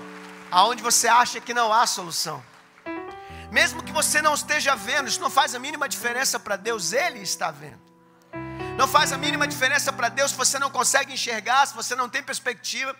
aonde 0.50 0.82
você 0.82 1.06
acha 1.06 1.40
que 1.40 1.52
não 1.52 1.72
há 1.72 1.86
solução. 1.86 2.42
Mesmo 3.50 3.82
que 3.82 3.92
você 3.92 4.20
não 4.20 4.34
esteja 4.34 4.74
vendo, 4.74 5.08
isso 5.08 5.20
não 5.20 5.30
faz 5.30 5.54
a 5.54 5.58
mínima 5.58 5.88
diferença 5.88 6.38
para 6.38 6.56
Deus, 6.56 6.92
Ele 6.92 7.20
está 7.20 7.50
vendo. 7.50 7.86
Não 8.76 8.86
faz 8.86 9.10
a 9.10 9.16
mínima 9.16 9.46
diferença 9.46 9.90
para 9.90 10.10
Deus 10.10 10.32
se 10.32 10.36
você 10.36 10.58
não 10.58 10.70
consegue 10.70 11.12
enxergar, 11.12 11.66
se 11.66 11.74
você 11.74 11.94
não 11.94 12.10
tem 12.10 12.22
perspectiva. 12.22 12.94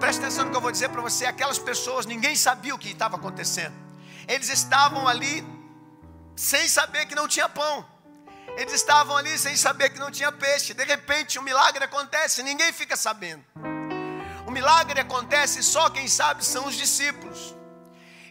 Preste 0.00 0.18
atenção 0.18 0.44
no 0.44 0.50
que 0.50 0.56
eu 0.56 0.60
vou 0.60 0.72
dizer 0.72 0.88
para 0.88 1.00
você. 1.00 1.24
Aquelas 1.24 1.58
pessoas, 1.58 2.04
ninguém 2.04 2.34
sabia 2.34 2.74
o 2.74 2.78
que 2.78 2.90
estava 2.90 3.16
acontecendo. 3.16 3.74
Eles 4.26 4.48
estavam 4.48 5.06
ali 5.06 5.46
sem 6.34 6.66
saber 6.68 7.06
que 7.06 7.14
não 7.14 7.28
tinha 7.28 7.48
pão. 7.48 7.86
Eles 8.56 8.72
estavam 8.72 9.16
ali 9.16 9.38
sem 9.38 9.56
saber 9.56 9.90
que 9.90 10.00
não 10.00 10.10
tinha 10.10 10.32
peixe. 10.32 10.74
De 10.74 10.84
repente, 10.84 11.38
um 11.38 11.42
milagre 11.42 11.84
acontece, 11.84 12.42
ninguém 12.42 12.72
fica 12.72 12.96
sabendo. 12.96 13.44
O 14.46 14.50
milagre 14.50 15.00
acontece 15.00 15.62
só 15.62 15.88
quem 15.90 16.08
sabe 16.08 16.44
são 16.44 16.66
os 16.66 16.74
discípulos. 16.74 17.54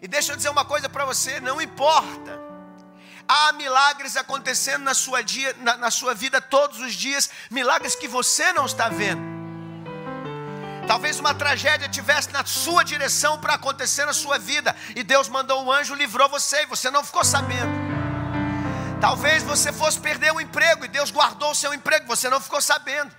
E 0.01 0.07
deixa 0.07 0.31
eu 0.31 0.35
dizer 0.35 0.49
uma 0.49 0.65
coisa 0.65 0.87
para 0.89 1.05
você: 1.05 1.39
não 1.39 1.61
importa 1.61 2.49
Há 3.31 3.53
milagres 3.53 4.17
acontecendo 4.17 4.81
na 4.81 4.95
sua, 4.95 5.21
dia, 5.21 5.55
na, 5.59 5.77
na 5.77 5.91
sua 5.91 6.15
vida 6.15 6.41
todos 6.41 6.79
os 6.79 6.95
dias, 6.95 7.29
milagres 7.51 7.93
que 7.93 8.07
você 8.07 8.51
não 8.53 8.65
está 8.65 8.89
vendo. 8.89 9.21
Talvez 10.87 11.19
uma 11.19 11.35
tragédia 11.35 11.87
tivesse 11.87 12.31
na 12.31 12.43
sua 12.43 12.83
direção 12.83 13.39
para 13.39 13.53
acontecer 13.53 14.03
na 14.05 14.13
sua 14.13 14.39
vida, 14.39 14.75
e 14.95 15.03
Deus 15.03 15.29
mandou 15.29 15.63
um 15.63 15.71
anjo, 15.71 15.93
livrou 15.93 16.27
você, 16.27 16.63
e 16.63 16.65
você 16.65 16.89
não 16.89 17.03
ficou 17.03 17.23
sabendo. 17.23 17.69
Talvez 18.99 19.43
você 19.43 19.71
fosse 19.71 19.99
perder 19.99 20.33
o 20.33 20.41
emprego, 20.41 20.83
e 20.83 20.87
Deus 20.87 21.11
guardou 21.11 21.51
o 21.51 21.55
seu 21.55 21.71
emprego, 21.71 22.07
você 22.07 22.31
não 22.31 22.41
ficou 22.41 22.59
sabendo. 22.59 23.15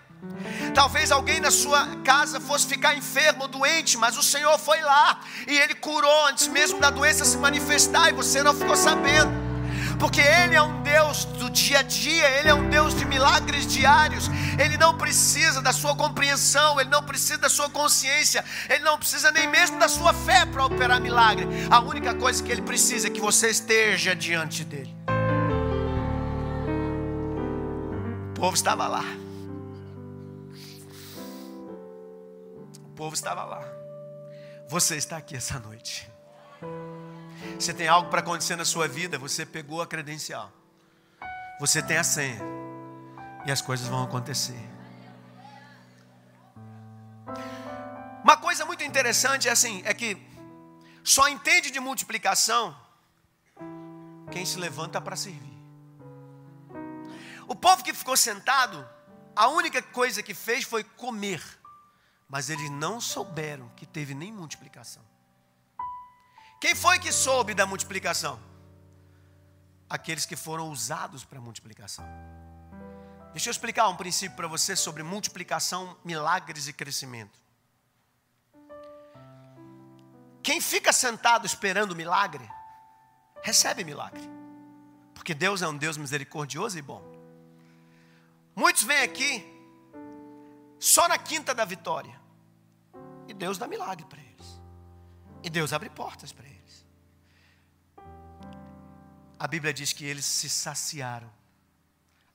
Talvez 0.74 1.10
alguém 1.10 1.40
na 1.40 1.50
sua 1.50 1.86
casa 2.04 2.40
fosse 2.40 2.66
ficar 2.66 2.94
enfermo, 2.96 3.48
doente, 3.48 3.96
mas 3.96 4.16
o 4.16 4.22
Senhor 4.22 4.58
foi 4.58 4.80
lá 4.80 5.20
e 5.46 5.58
Ele 5.58 5.74
curou 5.74 6.26
antes 6.26 6.46
mesmo 6.46 6.78
da 6.78 6.90
doença 6.90 7.24
se 7.24 7.36
manifestar 7.36 8.10
e 8.10 8.12
você 8.12 8.42
não 8.42 8.54
ficou 8.54 8.76
sabendo 8.76 9.50
porque 10.00 10.22
Ele 10.22 10.56
é 10.56 10.62
um 10.62 10.82
Deus 10.82 11.26
do 11.26 11.50
dia 11.50 11.80
a 11.80 11.82
dia, 11.82 12.26
Ele 12.38 12.48
é 12.48 12.54
um 12.54 12.68
Deus 12.70 12.94
de 12.94 13.04
milagres 13.04 13.66
diários, 13.66 14.28
Ele 14.58 14.78
não 14.78 14.96
precisa 14.96 15.60
da 15.60 15.72
sua 15.74 15.94
compreensão, 15.94 16.80
Ele 16.80 16.88
não 16.88 17.02
precisa 17.02 17.36
da 17.36 17.50
sua 17.50 17.68
consciência, 17.68 18.42
Ele 18.68 18.82
não 18.82 18.98
precisa 18.98 19.30
nem 19.30 19.46
mesmo 19.46 19.78
da 19.78 19.88
sua 19.88 20.14
fé 20.14 20.46
para 20.46 20.64
operar 20.64 21.00
milagre. 21.00 21.46
A 21.70 21.80
única 21.80 22.14
coisa 22.14 22.42
que 22.42 22.50
Ele 22.50 22.62
precisa 22.62 23.08
é 23.08 23.10
que 23.10 23.20
você 23.20 23.50
esteja 23.50 24.16
diante 24.16 24.64
dEle. 24.64 24.96
O 28.30 28.40
povo 28.40 28.54
estava 28.54 28.88
lá. 28.88 29.04
Povo 33.00 33.14
estava 33.14 33.44
lá. 33.44 33.62
Você 34.68 34.94
está 34.94 35.16
aqui 35.16 35.34
essa 35.34 35.58
noite. 35.58 36.06
Você 37.58 37.72
tem 37.72 37.88
algo 37.88 38.10
para 38.10 38.20
acontecer 38.20 38.56
na 38.56 38.64
sua 38.66 38.86
vida, 38.86 39.18
você 39.18 39.46
pegou 39.46 39.80
a 39.80 39.86
credencial. 39.86 40.52
Você 41.58 41.82
tem 41.82 41.96
a 41.96 42.04
senha. 42.04 42.38
E 43.46 43.50
as 43.50 43.62
coisas 43.62 43.88
vão 43.88 44.02
acontecer. 44.02 44.60
Uma 48.22 48.36
coisa 48.36 48.66
muito 48.66 48.84
interessante 48.84 49.48
é 49.48 49.50
assim, 49.50 49.80
é 49.86 49.94
que 49.94 50.14
só 51.02 51.26
entende 51.26 51.70
de 51.70 51.80
multiplicação 51.80 52.76
quem 54.30 54.44
se 54.44 54.58
levanta 54.58 55.00
para 55.00 55.16
servir. 55.16 55.58
O 57.48 57.54
povo 57.54 57.82
que 57.82 57.94
ficou 57.94 58.14
sentado, 58.14 58.86
a 59.34 59.48
única 59.48 59.80
coisa 59.80 60.22
que 60.22 60.34
fez 60.34 60.64
foi 60.64 60.84
comer, 60.84 61.42
mas 62.30 62.48
eles 62.48 62.70
não 62.70 63.00
souberam 63.00 63.68
que 63.70 63.84
teve 63.84 64.14
nem 64.14 64.32
multiplicação. 64.32 65.02
Quem 66.60 66.76
foi 66.76 67.00
que 67.00 67.10
soube 67.10 67.54
da 67.54 67.66
multiplicação? 67.66 68.40
Aqueles 69.88 70.24
que 70.24 70.36
foram 70.36 70.70
usados 70.70 71.24
para 71.24 71.40
multiplicação. 71.40 72.04
Deixa 73.32 73.48
eu 73.48 73.50
explicar 73.50 73.88
um 73.88 73.96
princípio 73.96 74.36
para 74.36 74.46
você 74.46 74.76
sobre 74.76 75.02
multiplicação, 75.02 75.96
milagres 76.04 76.68
e 76.68 76.72
crescimento. 76.72 77.40
Quem 80.40 80.60
fica 80.60 80.92
sentado 80.92 81.44
esperando 81.46 81.96
milagre, 81.96 82.48
recebe 83.42 83.82
milagre. 83.82 84.22
Porque 85.14 85.34
Deus 85.34 85.62
é 85.62 85.68
um 85.68 85.76
Deus 85.76 85.96
misericordioso 85.96 86.78
e 86.78 86.82
bom. 86.82 87.02
Muitos 88.54 88.84
vêm 88.84 89.02
aqui 89.02 89.44
só 90.78 91.08
na 91.08 91.18
quinta 91.18 91.54
da 91.54 91.64
vitória. 91.64 92.19
E 93.30 93.32
Deus 93.32 93.56
dá 93.56 93.68
milagre 93.68 94.04
para 94.06 94.20
eles. 94.20 94.60
E 95.40 95.48
Deus 95.48 95.72
abre 95.72 95.88
portas 95.88 96.32
para 96.32 96.44
eles. 96.44 96.84
A 99.38 99.46
Bíblia 99.46 99.72
diz 99.72 99.92
que 99.92 100.04
eles 100.04 100.24
se 100.24 100.50
saciaram. 100.50 101.30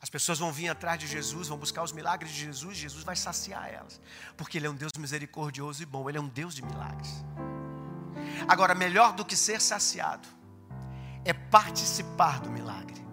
As 0.02 0.10
pessoas 0.10 0.40
vão 0.40 0.54
vir 0.54 0.70
atrás 0.70 0.98
de 0.98 1.06
Jesus, 1.06 1.50
vão 1.50 1.58
buscar 1.58 1.84
os 1.84 1.92
milagres 1.92 2.32
de 2.32 2.40
Jesus, 2.40 2.78
Jesus 2.78 3.04
vai 3.04 3.16
saciar 3.16 3.68
elas. 3.68 4.00
Porque 4.38 4.58
Ele 4.58 4.68
é 4.68 4.70
um 4.70 4.76
Deus 4.76 4.94
misericordioso 4.98 5.84
e 5.84 5.86
bom, 5.86 6.08
Ele 6.08 6.18
é 6.18 6.22
um 6.22 6.30
Deus 6.30 6.56
de 6.56 6.64
milagres. 6.64 7.26
Agora, 8.48 8.74
melhor 8.74 9.12
do 9.14 9.26
que 9.26 9.36
ser 9.36 9.60
saciado 9.60 10.28
é 11.26 11.34
participar 11.34 12.40
do 12.40 12.50
milagre. 12.50 13.04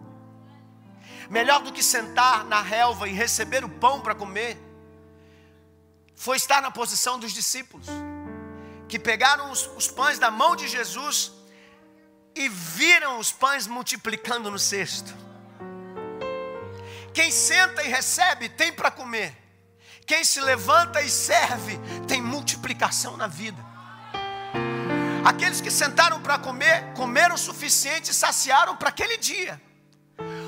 Melhor 1.28 1.62
do 1.62 1.72
que 1.72 1.82
sentar 1.82 2.44
na 2.44 2.62
relva 2.62 3.08
e 3.08 3.12
receber 3.12 3.64
o 3.64 3.68
pão 3.68 4.00
para 4.00 4.14
comer, 4.14 4.56
foi 6.22 6.37
estar 6.37 6.62
na 6.62 6.70
posição 6.70 7.18
dos 7.18 7.32
discípulos, 7.32 7.88
que 8.88 8.96
pegaram 8.96 9.50
os, 9.50 9.68
os 9.76 9.88
pães 9.88 10.20
da 10.20 10.30
mão 10.30 10.54
de 10.54 10.68
Jesus 10.68 11.32
e 12.32 12.48
viram 12.48 13.18
os 13.18 13.32
pães 13.32 13.66
multiplicando 13.66 14.48
no 14.48 14.56
cesto. 14.56 15.12
Quem 17.12 17.32
senta 17.32 17.82
e 17.82 17.88
recebe 17.88 18.48
tem 18.48 18.72
para 18.72 18.88
comer. 18.88 19.37
Quem 20.06 20.22
se 20.22 20.40
levanta 20.40 21.02
e 21.02 21.11
serve 21.11 21.76
tem 22.06 22.22
multiplicação 22.22 23.16
na 23.16 23.26
vida. 23.26 23.61
Aqueles 25.24 25.61
que 25.61 25.72
sentaram 25.72 26.22
para 26.22 26.38
comer, 26.38 26.92
comeram 26.94 27.35
o 27.35 27.38
suficiente 27.38 28.12
e 28.12 28.14
saciaram 28.14 28.76
para 28.76 28.90
aquele 28.90 29.16
dia. 29.16 29.61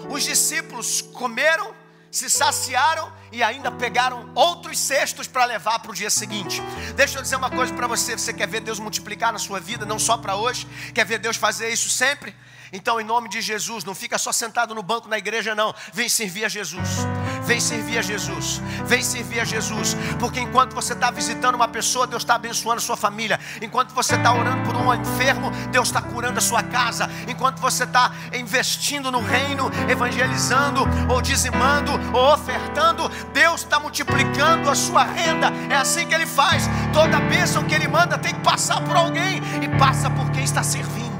Os 0.08 0.22
discípulos 0.22 1.02
comeram, 1.02 1.74
se 2.16 2.30
saciaram 2.30 3.12
e 3.32 3.42
ainda 3.42 3.72
pegaram 3.72 4.30
outros 4.34 4.78
cestos 4.78 5.26
para 5.26 5.44
levar 5.44 5.80
para 5.80 5.90
o 5.90 5.94
dia 5.94 6.08
seguinte. 6.08 6.62
Deixa 6.94 7.18
eu 7.18 7.22
dizer 7.22 7.34
uma 7.36 7.50
coisa 7.50 7.74
para 7.74 7.88
você: 7.88 8.16
você 8.16 8.32
quer 8.32 8.46
ver 8.46 8.60
Deus 8.60 8.78
multiplicar 8.78 9.32
na 9.32 9.38
sua 9.38 9.58
vida, 9.58 9.84
não 9.84 9.98
só 9.98 10.16
para 10.16 10.36
hoje, 10.36 10.66
quer 10.94 11.04
ver 11.04 11.18
Deus 11.18 11.36
fazer 11.36 11.70
isso 11.70 11.90
sempre? 11.90 12.34
Então, 12.74 13.00
em 13.00 13.04
nome 13.04 13.28
de 13.28 13.40
Jesus, 13.40 13.84
não 13.84 13.94
fica 13.94 14.18
só 14.18 14.32
sentado 14.32 14.74
no 14.74 14.82
banco 14.82 15.08
na 15.08 15.16
igreja, 15.16 15.54
não. 15.54 15.72
Vem 15.92 16.08
servir 16.08 16.44
a 16.44 16.48
Jesus. 16.48 17.06
Vem 17.44 17.60
servir 17.60 17.98
a 17.98 18.02
Jesus. 18.02 18.60
Vem 18.84 19.00
servir 19.00 19.38
a 19.38 19.44
Jesus. 19.44 19.96
Porque 20.18 20.40
enquanto 20.40 20.74
você 20.74 20.92
está 20.92 21.08
visitando 21.08 21.54
uma 21.54 21.68
pessoa, 21.68 22.04
Deus 22.04 22.24
está 22.24 22.34
abençoando 22.34 22.78
a 22.78 22.80
sua 22.80 22.96
família. 22.96 23.38
Enquanto 23.62 23.94
você 23.94 24.16
está 24.16 24.34
orando 24.34 24.64
por 24.64 24.74
um 24.74 24.92
enfermo, 24.92 25.52
Deus 25.70 25.86
está 25.86 26.02
curando 26.02 26.36
a 26.36 26.42
sua 26.42 26.64
casa. 26.64 27.08
Enquanto 27.28 27.60
você 27.60 27.84
está 27.84 28.12
investindo 28.32 29.08
no 29.12 29.20
reino, 29.20 29.70
evangelizando, 29.88 30.80
ou 31.08 31.22
dizimando, 31.22 31.92
ou 32.12 32.34
ofertando, 32.34 33.08
Deus 33.32 33.60
está 33.60 33.78
multiplicando 33.78 34.68
a 34.68 34.74
sua 34.74 35.04
renda. 35.04 35.52
É 35.70 35.76
assim 35.76 36.08
que 36.08 36.14
Ele 36.14 36.26
faz. 36.26 36.64
Toda 36.92 37.20
bênção 37.20 37.62
que 37.62 37.74
Ele 37.74 37.86
manda 37.86 38.18
tem 38.18 38.34
que 38.34 38.40
passar 38.40 38.80
por 38.82 38.96
alguém. 38.96 39.40
E 39.62 39.78
passa 39.78 40.10
por 40.10 40.28
quem 40.32 40.42
está 40.42 40.64
servindo 40.64 41.13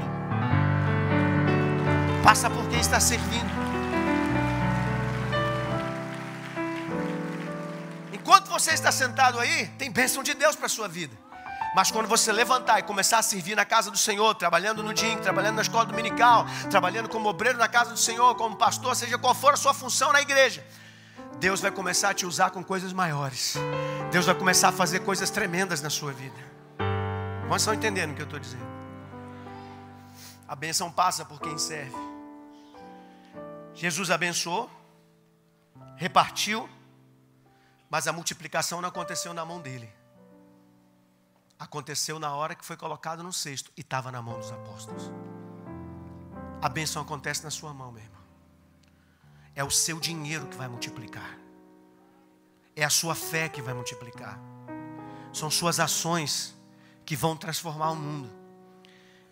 passa 2.25 2.49
por 2.49 2.67
quem 2.69 2.79
está 2.79 2.99
servindo. 2.99 3.51
Enquanto 8.11 8.49
você 8.49 8.71
está 8.71 8.91
sentado 8.91 9.37
aí, 9.37 9.67
tem 9.77 9.91
bênção 9.91 10.23
de 10.23 10.33
Deus 10.33 10.55
para 10.55 10.65
a 10.65 10.69
sua 10.69 10.87
vida. 10.87 11.15
Mas 11.75 11.91
quando 11.91 12.07
você 12.07 12.31
levantar 12.31 12.79
e 12.79 12.81
começar 12.81 13.19
a 13.19 13.21
servir 13.21 13.55
na 13.55 13.63
casa 13.63 13.91
do 13.91 13.97
Senhor, 13.97 14.33
trabalhando 14.33 14.81
no 14.81 14.91
DIN, 14.91 15.17
trabalhando 15.17 15.57
na 15.57 15.61
escola 15.61 15.85
dominical, 15.85 16.47
trabalhando 16.71 17.07
como 17.07 17.29
obreiro 17.29 17.59
na 17.59 17.67
casa 17.67 17.91
do 17.91 17.99
Senhor, 17.99 18.33
como 18.33 18.55
pastor, 18.55 18.95
seja 18.95 19.19
qual 19.19 19.35
for 19.35 19.53
a 19.53 19.57
sua 19.57 19.75
função 19.75 20.11
na 20.11 20.19
igreja, 20.19 20.65
Deus 21.37 21.61
vai 21.61 21.69
começar 21.69 22.09
a 22.09 22.13
te 22.15 22.25
usar 22.25 22.49
com 22.49 22.63
coisas 22.63 22.91
maiores. 22.91 23.53
Deus 24.09 24.25
vai 24.25 24.33
começar 24.33 24.69
a 24.69 24.71
fazer 24.71 25.01
coisas 25.01 25.29
tremendas 25.29 25.79
na 25.79 25.91
sua 25.91 26.11
vida. 26.11 26.55
Vocês 27.47 27.61
estão 27.61 27.73
entendendo 27.75 28.13
o 28.13 28.15
que 28.15 28.21
eu 28.23 28.25
estou 28.25 28.39
dizendo? 28.39 28.65
A 30.47 30.55
benção 30.55 30.91
passa 30.91 31.23
por 31.23 31.39
quem 31.39 31.55
serve. 31.59 32.14
Jesus 33.75 34.09
abençoou, 34.09 34.71
repartiu, 35.97 36.69
mas 37.89 38.07
a 38.07 38.13
multiplicação 38.13 38.81
não 38.81 38.87
aconteceu 38.87 39.33
na 39.33 39.45
mão 39.45 39.59
dele. 39.59 39.91
Aconteceu 41.59 42.17
na 42.17 42.33
hora 42.33 42.55
que 42.55 42.65
foi 42.65 42.77
colocado 42.77 43.21
no 43.21 43.33
cesto 43.33 43.71
e 43.75 43.81
estava 43.81 44.11
na 44.11 44.21
mão 44.21 44.39
dos 44.39 44.51
apóstolos. 44.51 45.11
A 46.61 46.69
bênção 46.69 47.01
acontece 47.01 47.43
na 47.43 47.51
sua 47.51 47.73
mão, 47.73 47.91
meu 47.91 48.01
irmão. 48.01 48.21
É 49.53 49.63
o 49.63 49.69
seu 49.69 49.99
dinheiro 49.99 50.47
que 50.47 50.55
vai 50.55 50.67
multiplicar. 50.67 51.37
É 52.75 52.83
a 52.83 52.89
sua 52.89 53.13
fé 53.13 53.47
que 53.47 53.61
vai 53.61 53.73
multiplicar. 53.73 54.39
São 55.33 55.51
suas 55.51 55.79
ações 55.79 56.55
que 57.05 57.15
vão 57.15 57.35
transformar 57.35 57.91
o 57.91 57.95
mundo. 57.95 58.29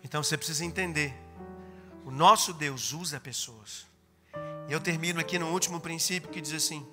Então 0.02 0.22
você 0.22 0.36
precisa 0.36 0.64
entender: 0.64 1.14
o 2.04 2.10
nosso 2.10 2.52
Deus 2.52 2.92
usa 2.92 3.18
pessoas. 3.18 3.86
Eu 4.66 4.80
termino 4.80 5.20
aqui 5.20 5.38
no 5.38 5.50
último 5.50 5.78
princípio 5.78 6.30
que 6.30 6.40
diz 6.40 6.52
assim: 6.52 6.86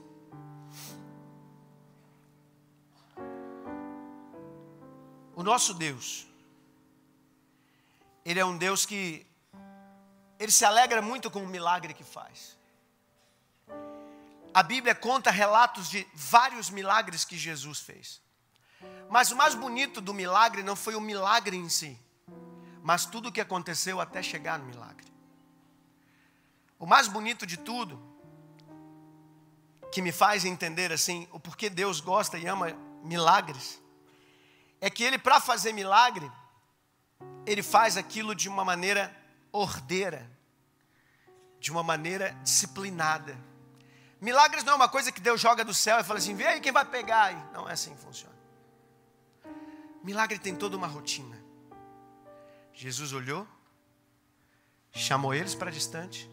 O 5.34 5.42
nosso 5.42 5.74
Deus, 5.74 6.28
Ele 8.26 8.40
é 8.40 8.46
um 8.46 8.58
Deus 8.58 8.86
que 8.86 9.26
Ele 10.38 10.52
se 10.52 10.66
alegra 10.66 11.02
muito 11.02 11.32
com 11.32 11.44
o 11.44 11.48
milagre 11.48 11.94
que 11.94 12.04
faz. 12.04 12.58
A 14.54 14.62
Bíblia 14.62 14.94
conta 14.94 15.32
relatos 15.32 15.90
de 15.90 16.06
vários 16.14 16.70
milagres 16.70 17.24
que 17.24 17.38
Jesus 17.38 17.80
fez. 17.80 18.22
Mas 19.10 19.32
o 19.32 19.36
mais 19.36 19.56
bonito 19.56 20.02
do 20.02 20.14
milagre 20.14 20.62
não 20.62 20.76
foi 20.76 20.96
o 20.96 21.02
milagre 21.02 21.56
em 21.56 21.70
si, 21.70 21.98
mas 22.84 23.06
tudo 23.06 23.30
o 23.30 23.32
que 23.32 23.40
aconteceu 23.40 24.02
até 24.02 24.22
chegar 24.22 24.60
no 24.60 24.66
milagre. 24.66 25.11
O 26.82 26.88
mais 26.88 27.08
bonito 27.08 27.46
de 27.46 27.58
tudo, 27.58 28.02
que 29.92 30.02
me 30.02 30.12
faz 30.12 30.44
entender 30.46 30.92
assim, 30.92 31.28
o 31.32 31.40
porquê 31.40 31.70
Deus 31.70 32.02
gosta 32.02 32.40
e 32.40 32.48
ama 32.48 32.76
milagres, 33.04 33.80
é 34.82 34.90
que 34.90 35.04
Ele, 35.04 35.20
para 35.20 35.40
fazer 35.40 35.74
milagre, 35.74 36.30
Ele 37.46 37.62
faz 37.62 37.98
aquilo 37.98 38.34
de 38.34 38.50
uma 38.50 38.66
maneira 38.66 39.16
ordeira, 39.52 40.28
de 41.60 41.72
uma 41.72 41.84
maneira 41.84 42.32
disciplinada. 42.44 43.38
Milagres 44.20 44.64
não 44.64 44.74
é 44.74 44.76
uma 44.78 44.90
coisa 44.90 45.12
que 45.12 45.22
Deus 45.22 45.40
joga 45.40 45.64
do 45.64 45.76
céu 45.76 46.00
e 46.00 46.04
fala 46.04 46.18
assim: 46.18 46.34
vê 46.34 46.48
aí 46.48 46.60
quem 46.60 46.72
vai 46.72 46.84
pegar. 46.84 47.52
Não 47.54 47.70
é 47.70 47.74
assim 47.74 47.94
que 47.94 48.02
funciona. 48.02 48.36
Milagre 50.04 50.40
tem 50.40 50.56
toda 50.56 50.76
uma 50.76 50.88
rotina. 50.88 51.40
Jesus 52.74 53.14
olhou, 53.14 53.48
chamou 54.92 55.32
eles 55.32 55.54
para 55.54 55.70
distante, 55.70 56.28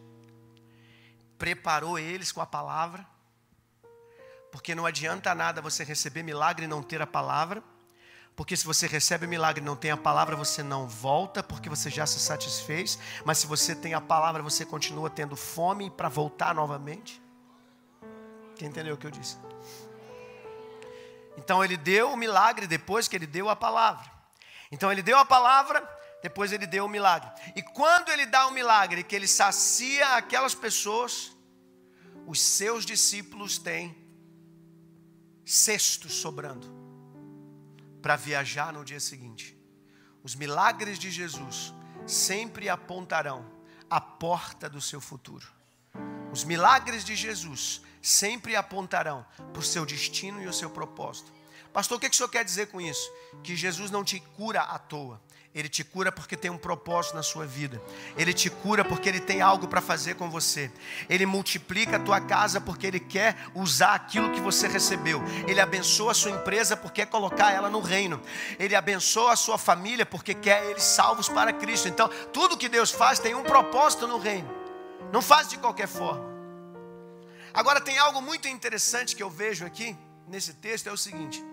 preparou 1.39 1.97
eles 1.97 2.31
com 2.31 2.41
a 2.41 2.45
palavra, 2.45 3.03
porque 4.51 4.75
não 4.75 4.85
adianta 4.85 5.33
nada 5.33 5.61
você 5.61 5.83
receber 5.83 6.21
milagre 6.21 6.65
e 6.65 6.67
não 6.67 6.83
ter 6.83 7.01
a 7.01 7.07
palavra, 7.07 7.63
porque 8.35 8.55
se 8.55 8.65
você 8.65 8.87
recebe 8.87 9.25
milagre 9.25 9.61
e 9.61 9.65
não 9.65 9.75
tem 9.75 9.91
a 9.91 9.97
palavra, 9.97 10.35
você 10.35 10.61
não 10.61 10.87
volta, 10.87 11.41
porque 11.41 11.69
você 11.69 11.89
já 11.89 12.05
se 12.05 12.19
satisfez, 12.19 12.99
mas 13.25 13.37
se 13.37 13.47
você 13.47 13.75
tem 13.75 13.93
a 13.93 14.01
palavra, 14.01 14.43
você 14.43 14.65
continua 14.65 15.09
tendo 15.09 15.35
fome 15.35 15.89
para 15.89 16.07
voltar 16.09 16.53
novamente. 16.53 17.21
Quem 18.55 18.67
entendeu 18.67 18.95
o 18.95 18.97
que 18.97 19.07
eu 19.07 19.11
disse? 19.11 19.37
Então 21.37 21.63
ele 21.63 21.77
deu 21.77 22.11
o 22.11 22.17
milagre 22.17 22.67
depois 22.67 23.07
que 23.07 23.15
ele 23.15 23.27
deu 23.27 23.49
a 23.49 23.55
palavra. 23.55 24.09
Então 24.71 24.91
ele 24.91 25.01
deu 25.01 25.17
a 25.17 25.25
palavra, 25.25 25.81
depois 26.21 26.51
ele 26.51 26.67
deu 26.67 26.85
o 26.85 26.89
milagre. 26.89 27.29
E 27.55 27.61
quando 27.61 28.09
ele 28.09 28.25
dá 28.25 28.47
o 28.47 28.51
milagre, 28.51 29.03
que 29.03 29.15
ele 29.15 29.27
sacia 29.27 30.15
aquelas 30.15 30.53
pessoas, 30.53 31.35
os 32.25 32.41
seus 32.41 32.85
discípulos 32.85 33.57
têm 33.57 33.95
cestos 35.45 36.13
sobrando 36.13 36.67
para 38.01 38.15
viajar 38.15 38.71
no 38.71 38.85
dia 38.85 38.99
seguinte. 38.99 39.57
Os 40.23 40.35
milagres 40.35 40.99
de 40.99 41.09
Jesus 41.09 41.73
sempre 42.05 42.69
apontarão 42.69 43.45
a 43.89 43.99
porta 43.99 44.69
do 44.69 44.81
seu 44.81 45.01
futuro. 45.01 45.47
Os 46.31 46.43
milagres 46.43 47.03
de 47.03 47.15
Jesus 47.15 47.81
sempre 48.01 48.55
apontarão 48.55 49.25
para 49.51 49.59
o 49.59 49.63
seu 49.63 49.85
destino 49.85 50.41
e 50.41 50.47
o 50.47 50.53
seu 50.53 50.69
propósito. 50.69 51.31
Pastor, 51.73 51.97
o 51.97 51.99
que 51.99 52.07
o 52.07 52.13
senhor 52.13 52.29
quer 52.29 52.43
dizer 52.43 52.67
com 52.67 52.79
isso? 52.79 53.11
Que 53.43 53.55
Jesus 53.55 53.91
não 53.91 54.03
te 54.03 54.19
cura 54.19 54.61
à 54.61 54.77
toa. 54.79 55.21
Ele 55.53 55.67
te 55.67 55.83
cura 55.83 56.11
porque 56.11 56.37
tem 56.37 56.51
um 56.51 56.57
propósito 56.57 57.15
na 57.15 57.23
sua 57.23 57.45
vida. 57.45 57.81
Ele 58.15 58.31
te 58.31 58.51
cura 58.51 58.85
porque 58.85 59.09
ele 59.09 59.19
tem 59.19 59.41
algo 59.41 59.67
para 59.67 59.81
fazer 59.81 60.13
com 60.13 60.29
você. 60.29 60.71
Ele 61.09 61.25
multiplica 61.25 61.95
a 61.95 61.99
tua 61.99 62.21
casa 62.21 62.61
porque 62.61 62.85
ele 62.85 62.99
quer 62.99 63.35
usar 63.55 63.95
aquilo 63.95 64.31
que 64.31 64.39
você 64.39 64.67
recebeu. 64.67 65.23
Ele 65.47 65.59
abençoa 65.59 66.11
a 66.11 66.15
sua 66.15 66.31
empresa 66.31 66.77
porque 66.77 66.99
quer 66.99 67.05
colocar 67.05 67.51
ela 67.51 67.69
no 67.69 67.79
reino. 67.79 68.21
Ele 68.59 68.75
abençoa 68.75 69.31
a 69.31 69.35
sua 69.37 69.57
família 69.57 70.05
porque 70.05 70.33
quer 70.33 70.65
eles 70.69 70.83
salvos 70.83 71.29
para 71.29 71.53
Cristo. 71.53 71.87
Então, 71.87 72.09
tudo 72.33 72.57
que 72.57 72.67
Deus 72.67 72.91
faz 72.91 73.19
tem 73.19 73.33
um 73.35 73.43
propósito 73.43 74.05
no 74.05 74.17
reino. 74.19 74.49
Não 75.13 75.21
faz 75.21 75.47
de 75.47 75.57
qualquer 75.57 75.87
forma. 75.87 76.27
Agora 77.53 77.79
tem 77.79 77.97
algo 77.97 78.21
muito 78.21 78.47
interessante 78.47 79.15
que 79.15 79.23
eu 79.23 79.29
vejo 79.29 79.65
aqui 79.65 79.97
nesse 80.27 80.53
texto 80.53 80.87
é 80.87 80.91
o 80.91 80.97
seguinte: 80.97 81.43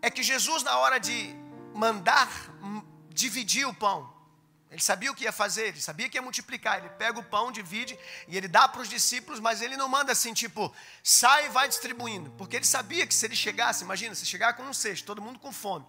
é 0.00 0.08
que 0.08 0.22
Jesus 0.22 0.62
na 0.62 0.78
hora 0.78 0.98
de 0.98 1.34
mandar 1.74 2.28
dividir 3.10 3.66
o 3.66 3.74
pão. 3.74 4.16
Ele 4.70 4.82
sabia 4.82 5.10
o 5.10 5.14
que 5.14 5.24
ia 5.24 5.32
fazer, 5.32 5.68
ele 5.68 5.80
sabia 5.80 6.08
que 6.08 6.18
ia 6.18 6.22
multiplicar. 6.22 6.78
Ele 6.78 6.90
pega 6.90 7.18
o 7.18 7.24
pão, 7.24 7.50
divide 7.50 7.98
e 8.26 8.36
ele 8.36 8.46
dá 8.46 8.68
para 8.68 8.82
os 8.82 8.88
discípulos, 8.88 9.40
mas 9.40 9.62
ele 9.62 9.76
não 9.76 9.88
manda 9.88 10.12
assim, 10.12 10.34
tipo, 10.34 10.72
sai 11.02 11.46
e 11.46 11.48
vai 11.48 11.68
distribuindo. 11.68 12.30
Porque 12.32 12.56
ele 12.56 12.66
sabia 12.66 13.06
que 13.06 13.14
se 13.14 13.24
ele 13.26 13.34
chegasse, 13.34 13.82
imagina, 13.82 14.14
se 14.14 14.26
chegar 14.26 14.52
com 14.54 14.62
um 14.62 14.74
cesto, 14.74 15.06
todo 15.06 15.22
mundo 15.22 15.38
com 15.38 15.50
fome, 15.50 15.86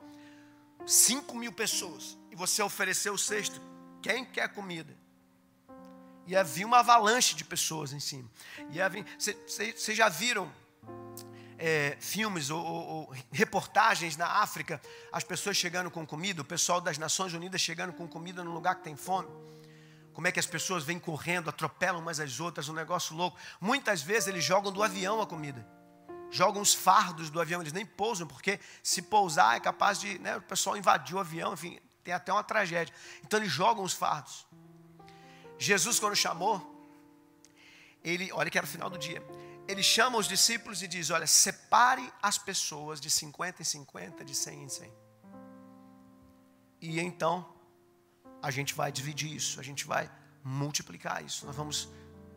cinco 0.88 1.36
mil 1.36 1.52
pessoas, 1.52 2.18
e 2.32 2.36
você 2.36 2.62
oferecer 2.64 3.10
o 3.10 3.18
cesto, 3.18 3.62
quem 4.02 4.24
quer 4.24 4.48
comida? 4.50 4.98
Ia 6.26 6.44
vir 6.44 6.64
uma 6.64 6.80
avalanche 6.80 7.36
de 7.36 7.44
pessoas 7.44 7.92
em 7.92 8.00
cima. 8.00 8.30
Vocês 9.18 9.98
já 9.98 10.08
viram 10.08 10.50
é, 11.60 11.98
filmes 12.00 12.50
ou, 12.50 12.64
ou, 12.64 13.14
reportagens 13.32 14.16
na 14.16 14.26
África, 14.26 14.82
as 15.12 15.26
pessoas 15.26 15.58
chegando 15.58 15.92
com 15.92 16.08
comida, 16.08 16.42
o 16.42 16.46
pessoal 16.46 16.80
das 16.80 16.98
Nações 16.98 17.34
Unidas 17.34 17.60
chegando 17.60 17.92
com 17.92 18.08
comida 18.08 18.44
num 18.44 18.54
lugar 18.54 18.76
que 18.76 18.84
tem 18.84 18.96
fome. 18.96 19.28
Como 20.14 20.26
é 20.26 20.32
que 20.32 20.40
as 20.40 20.46
pessoas 20.46 20.84
vêm 20.84 20.98
correndo, 20.98 21.50
atropelam 21.50 22.02
umas 22.02 22.20
às 22.20 22.40
outras, 22.40 22.70
um 22.70 22.74
negócio 22.74 23.16
louco. 23.16 23.38
Muitas 23.60 24.02
vezes 24.02 24.28
eles 24.30 24.44
jogam 24.44 24.72
do 24.72 24.82
avião 24.82 25.22
a 25.22 25.28
comida. 25.28 25.68
Jogam 26.32 26.62
os 26.62 26.74
fardos 26.74 27.30
do 27.30 27.42
avião, 27.42 27.62
eles 27.62 27.74
nem 27.74 27.86
pousam, 27.86 28.26
porque 28.26 28.60
se 28.82 29.02
pousar 29.02 29.58
é 29.58 29.60
capaz 29.60 30.00
de. 30.00 30.18
Né, 30.20 30.38
o 30.38 30.42
pessoal 30.42 30.78
invadir 30.78 31.16
o 31.16 31.20
avião, 31.20 31.54
enfim, 31.54 31.80
tem 32.04 32.14
até 32.14 32.32
uma 32.32 32.44
tragédia. 32.44 32.94
Então 33.24 33.40
eles 33.40 33.52
jogam 33.52 33.84
os 33.84 33.94
fardos. 33.94 34.48
Jesus, 35.58 36.00
quando 36.00 36.16
chamou, 36.16 36.80
ele, 38.04 38.32
olha 38.32 38.50
que 38.50 38.58
era 38.58 38.66
o 38.66 38.70
final 38.70 38.90
do 38.90 38.98
dia, 38.98 39.22
ele 39.70 39.84
chama 39.84 40.18
os 40.18 40.28
discípulos 40.28 40.82
e 40.82 40.88
diz: 40.88 41.12
Olha, 41.12 41.28
separe 41.28 42.12
as 42.24 42.40
pessoas 42.40 43.00
de 43.00 43.08
50 43.08 43.62
em 43.62 43.66
50, 43.66 44.26
de 44.26 44.34
100 44.34 44.64
em 44.64 44.70
100. 44.70 44.94
E 46.82 47.00
então, 47.00 47.54
a 48.42 48.50
gente 48.50 48.74
vai 48.74 48.92
dividir 48.92 49.32
isso, 49.32 49.60
a 49.60 49.64
gente 49.64 49.86
vai 49.86 50.10
multiplicar 50.44 51.24
isso, 51.24 51.46
nós 51.46 51.56
vamos 51.56 51.88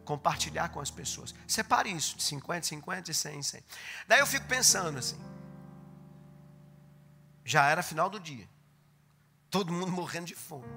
compartilhar 0.04 0.68
com 0.68 0.80
as 0.80 0.90
pessoas. 0.90 1.34
Separe 1.48 1.90
isso, 1.90 2.18
de 2.18 2.22
50 2.22 2.58
em 2.58 2.68
50, 2.68 3.02
de 3.02 3.14
100 3.14 3.38
em 3.38 3.42
100. 3.42 3.64
Daí 4.06 4.20
eu 4.20 4.26
fico 4.26 4.46
pensando 4.46 4.98
assim: 4.98 5.18
já 7.42 7.66
era 7.66 7.82
final 7.82 8.10
do 8.10 8.20
dia, 8.20 8.46
todo 9.48 9.72
mundo 9.72 9.90
morrendo 10.00 10.26
de 10.26 10.34
fome. 10.34 10.68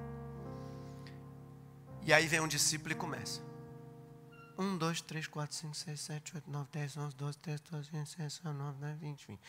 E 2.02 2.13
aí 2.13 2.28
vem 2.28 2.39
um 2.39 2.48
discípulo 2.48 2.94
e 2.94 2.96
começa. 2.96 3.44
1, 4.58 4.78
2, 4.78 5.02
3, 5.02 5.28
4, 5.28 5.56
5, 5.56 5.76
6, 5.76 6.02
7, 6.02 6.36
8, 6.36 6.52
9, 6.52 6.68
10, 6.72 6.98
11, 6.98 7.15
12, 7.15 7.38
13, 7.38 7.62
14, 7.63 7.91
15, 7.91 8.18
16, 8.18 8.41
19, 8.44 8.96
20, 8.96 9.28
20. 9.28 9.39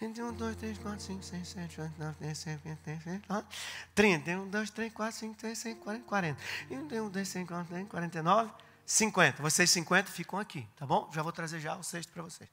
21, 0.00 0.32
2, 0.32 0.56
3, 0.56 0.78
4, 0.78 1.00
5, 1.00 1.22
6, 1.22 1.48
7, 1.48 1.80
8, 1.80 1.98
9, 1.98 2.16
10, 2.20 2.46
11, 2.46 2.58
12, 2.64 2.76
13, 2.82 3.20
14, 3.28 3.46
30. 3.94 4.30
1, 4.30 4.48
2, 4.50 4.70
3, 4.70 4.92
4, 4.92 5.18
5, 5.18 5.40
6, 5.40 5.58
7, 5.58 5.80
40, 5.80 6.04
40. 6.04 6.40
1, 6.70 6.88
2, 7.10 7.28
3, 7.28 7.48
4, 7.48 7.76
5, 7.76 7.90
49, 7.90 8.50
50. 8.88 9.42
Vocês 9.42 9.70
50 9.70 10.10
ficam 10.10 10.38
aqui, 10.38 10.66
tá 10.74 10.86
bom? 10.86 11.10
Já 11.12 11.22
vou 11.22 11.30
trazer 11.30 11.60
já 11.60 11.76
o 11.76 11.82
sexto 11.82 12.10
para 12.10 12.22
vocês. 12.22 12.48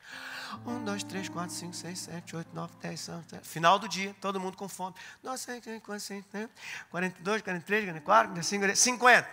1, 0.65 0.83
2, 0.83 1.03
3, 1.03 1.29
4, 1.29 1.55
5, 1.55 1.73
6, 1.73 1.99
7, 1.99 2.35
8, 2.35 2.49
9, 2.53 2.73
10, 2.81 3.09
11, 3.09 3.27
12. 3.29 3.47
Final 3.47 3.79
do 3.79 3.87
dia, 3.87 4.13
todo 4.19 4.37
mundo 4.37 4.57
com 4.57 4.67
fome. 4.67 4.93
2, 5.23 5.45
3, 5.45 5.81
4, 5.81 5.99
5, 5.99 6.27
42, 6.89 7.41
43, 7.41 7.85
44, 7.85 8.33
45, 8.33 8.75
50. 8.75 9.29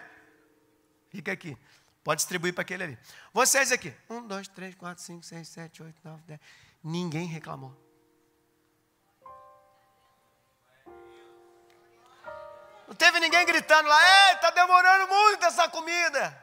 Fica 1.10 1.32
aqui. 1.32 1.58
Pode 2.04 2.18
distribuir 2.18 2.52
para 2.52 2.62
aquele 2.62 2.84
ali. 2.84 2.98
Vocês 3.32 3.70
aqui. 3.70 3.94
Um, 4.10 4.26
dois, 4.26 4.48
três, 4.48 4.74
quatro, 4.74 5.02
cinco, 5.02 5.24
seis, 5.24 5.48
sete, 5.48 5.82
oito, 5.82 6.00
nove, 6.02 6.22
dez. 6.26 6.40
Ninguém 6.82 7.26
reclamou. 7.26 7.76
Não 12.88 12.96
teve 12.96 13.20
ninguém 13.20 13.46
gritando 13.46 13.88
lá, 13.88 14.32
está 14.32 14.50
demorando 14.50 15.08
muito 15.08 15.44
essa 15.46 15.68
comida. 15.68 16.38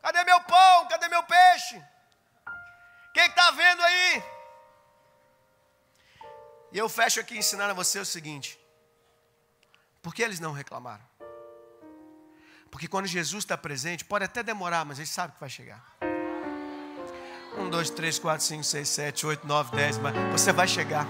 Cadê 0.00 0.24
meu 0.24 0.40
pão? 0.40 0.88
Cadê 0.88 1.08
meu 1.08 1.22
peixe? 1.22 1.80
Quem 3.14 3.26
está 3.26 3.50
vendo 3.52 3.82
aí? 3.82 4.24
E 6.72 6.78
eu 6.78 6.88
fecho 6.88 7.20
aqui 7.20 7.36
ensinando 7.36 7.70
a 7.70 7.74
você 7.74 8.00
o 8.00 8.04
seguinte: 8.04 8.58
por 10.00 10.14
que 10.14 10.22
eles 10.22 10.40
não 10.40 10.52
reclamaram? 10.52 11.04
Porque 12.72 12.88
quando 12.88 13.06
Jesus 13.06 13.44
está 13.44 13.56
presente, 13.56 14.02
pode 14.02 14.24
até 14.24 14.42
demorar, 14.42 14.86
mas 14.86 14.98
ele 14.98 15.06
sabe 15.06 15.34
que 15.34 15.40
vai 15.40 15.50
chegar. 15.50 15.84
Um, 17.58 17.68
dois, 17.68 17.90
três, 17.90 18.18
quatro, 18.18 18.42
cinco, 18.42 18.64
seis, 18.64 18.88
sete, 18.88 19.26
oito, 19.26 19.46
nove, 19.46 19.76
dez, 19.76 19.98
mas 19.98 20.14
você 20.32 20.54
vai 20.54 20.66
chegar. 20.66 21.06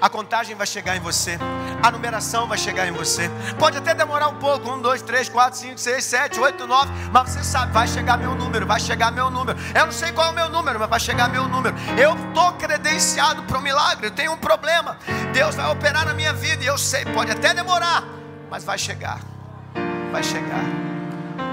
A 0.00 0.10
contagem 0.10 0.56
vai 0.56 0.66
chegar 0.66 0.96
em 0.96 1.00
você. 1.00 1.38
A 1.80 1.92
numeração 1.92 2.48
vai 2.48 2.58
chegar 2.58 2.88
em 2.88 2.90
você. 2.90 3.30
Pode 3.56 3.78
até 3.78 3.94
demorar 3.94 4.26
um 4.28 4.40
pouco. 4.40 4.68
Um, 4.68 4.82
dois, 4.82 5.00
três, 5.00 5.28
quatro, 5.28 5.60
cinco, 5.60 5.78
seis, 5.78 6.04
sete, 6.04 6.40
oito, 6.40 6.66
nove. 6.66 6.90
Mas 7.12 7.30
você 7.30 7.44
sabe, 7.44 7.72
vai 7.72 7.86
chegar 7.86 8.18
meu 8.18 8.34
número, 8.34 8.66
vai 8.66 8.80
chegar 8.80 9.12
meu 9.12 9.30
número. 9.30 9.56
Eu 9.72 9.86
não 9.86 9.92
sei 9.92 10.10
qual 10.10 10.26
é 10.26 10.30
o 10.30 10.34
meu 10.34 10.48
número, 10.48 10.80
mas 10.80 10.90
vai 10.90 10.98
chegar 10.98 11.28
meu 11.28 11.46
número. 11.46 11.76
Eu 11.96 12.16
estou 12.16 12.52
credenciado 12.54 13.44
para 13.44 13.58
o 13.58 13.62
milagre. 13.62 14.08
Eu 14.08 14.10
tenho 14.10 14.32
um 14.32 14.38
problema. 14.38 14.98
Deus 15.32 15.54
vai 15.54 15.70
operar 15.70 16.04
na 16.04 16.14
minha 16.14 16.32
vida. 16.32 16.64
E 16.64 16.66
eu 16.66 16.76
sei, 16.76 17.04
pode 17.04 17.30
até 17.30 17.54
demorar, 17.54 18.02
mas 18.50 18.64
vai 18.64 18.76
chegar 18.76 19.29
vai 20.10 20.22
chegar, 20.22 20.64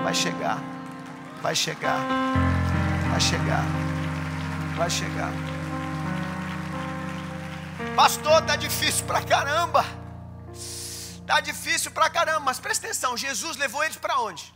vai 0.04 0.14
chegar, 0.14 0.58
vai 1.42 1.56
chegar, 1.56 2.00
vai 3.12 3.22
chegar, 3.22 3.64
vai 4.76 4.90
chegar. 4.90 5.32
Pastor, 7.96 8.42
tá 8.44 8.56
difícil 8.56 9.06
pra 9.06 9.22
caramba. 9.24 9.86
Tá 11.26 11.40
difícil 11.42 11.92
pra 11.92 12.10
caramba, 12.10 12.40
mas 12.40 12.60
presta 12.60 12.88
atenção, 12.88 13.18
Jesus 13.18 13.58
levou 13.58 13.84
eles 13.84 13.98
para 13.98 14.20
onde? 14.20 14.54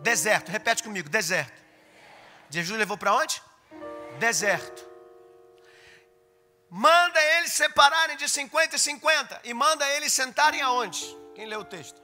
Deserto. 0.00 0.50
Repete 0.50 0.82
comigo, 0.82 1.08
deserto. 1.08 1.62
Jesus 2.50 2.78
levou 2.78 2.98
para 2.98 3.14
onde? 3.14 3.40
Deserto. 4.18 4.84
Manda 6.68 7.20
eles 7.38 7.52
separarem 7.52 8.16
de 8.16 8.28
50 8.28 8.76
e 8.76 8.78
50 8.78 9.40
e 9.44 9.54
manda 9.54 9.88
eles 9.90 10.12
sentarem 10.12 10.60
aonde? 10.60 11.16
Quem 11.34 11.46
leu 11.46 11.60
o 11.60 11.64
texto? 11.64 12.03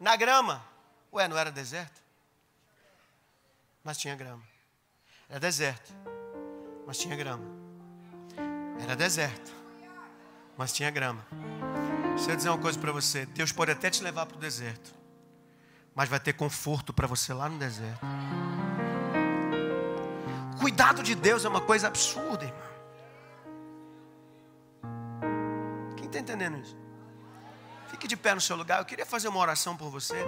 Na 0.00 0.16
grama. 0.16 0.64
Ué, 1.12 1.26
não 1.28 1.38
era 1.38 1.50
deserto? 1.50 2.02
Mas 3.82 3.98
tinha 3.98 4.14
grama. 4.14 4.42
Era 5.28 5.40
deserto, 5.40 5.92
mas 6.86 6.98
tinha 6.98 7.16
grama. 7.16 7.44
Era 8.80 8.94
deserto, 8.96 9.52
mas 10.56 10.72
tinha 10.72 10.90
grama. 10.90 11.26
Deixa 12.14 12.30
eu 12.30 12.36
dizer 12.36 12.48
uma 12.48 12.58
coisa 12.58 12.78
para 12.78 12.92
você: 12.92 13.26
Deus 13.26 13.52
pode 13.52 13.70
até 13.70 13.90
te 13.90 14.02
levar 14.02 14.26
para 14.26 14.36
o 14.36 14.40
deserto, 14.40 14.94
mas 15.94 16.08
vai 16.08 16.18
ter 16.18 16.32
conforto 16.32 16.92
para 16.92 17.06
você 17.06 17.32
lá 17.32 17.48
no 17.48 17.58
deserto. 17.58 18.00
Cuidado 20.60 21.02
de 21.02 21.14
Deus 21.14 21.44
é 21.44 21.48
uma 21.48 21.60
coisa 21.60 21.86
absurda, 21.86 22.44
irmão. 22.44 22.68
Quem 25.96 26.06
está 26.06 26.18
entendendo 26.18 26.58
isso? 26.58 26.76
Fique 27.98 28.06
de 28.06 28.16
pé 28.16 28.32
no 28.32 28.40
seu 28.40 28.54
lugar. 28.54 28.78
Eu 28.78 28.84
queria 28.84 29.04
fazer 29.04 29.26
uma 29.26 29.40
oração 29.40 29.76
por 29.76 29.90
você. 29.90 30.24